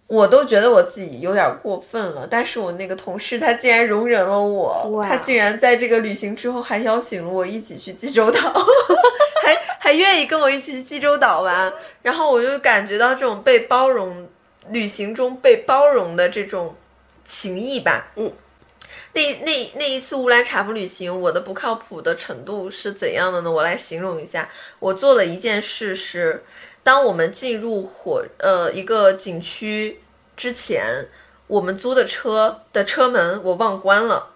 [0.09, 8.39] 我都觉得我自己有点过分了，但是我那个同事他竟然容忍了我，他竟然在这个旅行之后还邀请了我一起去济州岛，
[9.45, 14.27] 还还愿意跟我一起去济州岛玩，然后我就感觉到这种被包容，
[14.69, 16.75] 旅行中被包容的这种
[17.27, 18.11] 情谊吧。
[18.15, 18.33] 嗯，
[19.13, 23.51] 那那那一次乌兰察布旅行，我的不靠谱的程度是怎样的呢？
[23.51, 24.49] 我来形容一下，
[24.79, 26.43] 我做了一件事是。
[26.83, 30.01] 当我们进入火呃一个景区
[30.35, 31.07] 之前，
[31.47, 34.29] 我们租的车的车门我忘关了，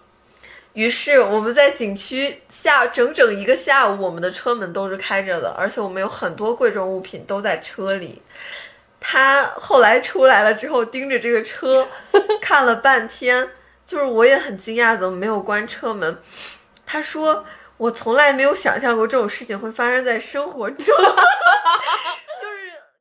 [0.74, 8.22] 于是我们在景区下整整一个下午，我们的车门都是开着的，而且我们有很多贵重物品都在车里。
[9.00, 11.86] 他后来出来了之后，盯着这个车
[12.40, 13.50] 看了半天，
[13.86, 16.18] 就是我也很惊讶，怎么没有关车门？
[16.86, 17.44] 他说
[17.76, 20.84] ：“我从来没有想象过这种事情会发生在生活中，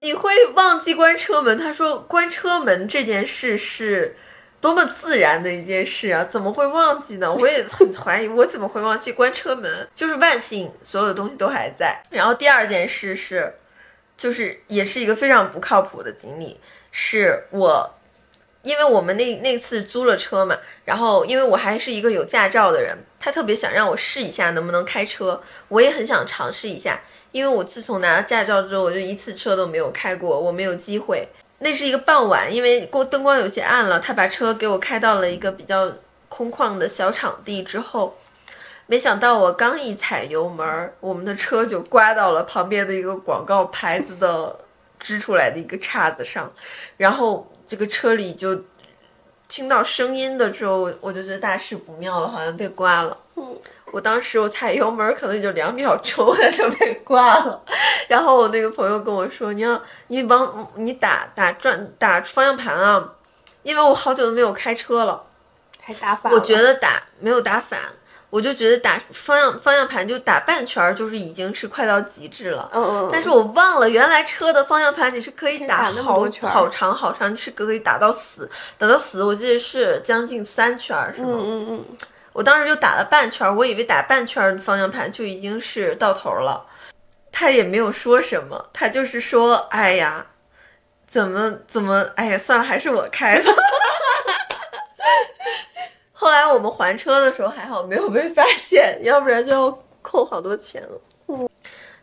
[0.03, 4.15] 你会忘记关车门。”他说：“关车门这件事是。”
[4.63, 6.23] 多么自然的一件事啊！
[6.23, 7.29] 怎么会忘记呢？
[7.33, 9.85] 我也很怀疑，我怎么会忘记关车门？
[9.93, 12.01] 就是万幸，所有的东西都还在。
[12.09, 13.53] 然后第二件事是，
[14.15, 16.57] 就是也是一个非常不靠谱的经历，
[16.91, 17.93] 是我，
[18.61, 27.01] 因为我们那那次租了车嘛，然后因为我还是一个有驾照的人，他特别想让我试一下能不能开车，我也很想尝试一下，
[27.33, 31.27] 因为我自从拿了驾照之后，我就一次车都没有开过，我没有机会。
[31.59, 35.91] 那是一个傍晚，因为过灯光有些暗了，他把车给我开到了一个比较
[36.29, 38.15] 空旷的小场地之后，
[38.85, 44.59] 没想到我刚一踩油门，我们的车就刮到了旁边的一个广告牌子的
[44.99, 46.51] 支出来的一个叉子上，
[46.97, 48.61] 然后这个车里就
[49.47, 53.17] 听到声音的时候，我就觉得大事不妙了，好像被刮了。
[53.93, 57.63] 我当时我踩油门可能也就两秒钟，我就被挂了。
[58.07, 63.07] 然后我那个朋友跟我说：“你要你往你打打转打方向盘啊，
[63.61, 65.21] 因为我好久都没有开车了，
[65.79, 66.33] 还打反。
[66.33, 67.79] 我觉得打没有打反，
[68.31, 72.67] 我就觉得打方向方向盘就打半圈，就是已经是快到极致了。
[72.73, 73.09] 嗯嗯。
[73.11, 79.23] 但是我忘了，原来车的方向盘你是可以打好好长好长，是可以打到死，打到死。
[79.23, 81.29] 我记得是将近三圈，是吗？
[81.31, 81.85] 嗯嗯嗯。
[82.33, 86.65] 我当时就打了半圈，我以为打半圈方向盘就已经是到头了，
[87.31, 90.25] 他也没有说什么，他就是说：“哎呀，
[91.07, 93.53] 怎么怎么，哎呀，算了，还是我开吧。
[96.11, 101.01] ”后来我们还车的时候还好没有被发现，要不然就要扣好多钱了。
[101.27, 101.49] 嗯，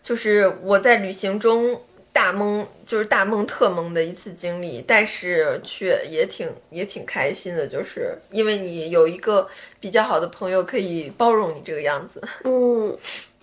[0.02, 1.80] 就是我在旅行中。
[2.20, 9.48] 大懵就是大懵特懵的一次经历，但是却也挺也挺开心的，就是因为你有一个
[9.80, 12.22] 比较好的朋友可以包容你这个样子。
[12.44, 12.94] 嗯，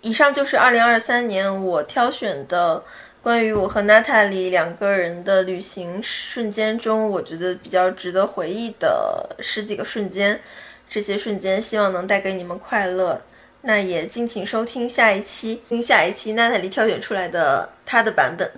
[0.01, 2.83] 以上就是二零二三年我挑选的
[3.19, 10.39] 关于我和娜塔莉两个人的旅行瞬间中，我觉得比较值得回忆的十几个瞬间。
[10.87, 13.19] 这些瞬间希望能带给你们快乐。
[13.67, 18.49] 那也敬请收听下一期，听下一期娜塔莉挑选出来的她的版本。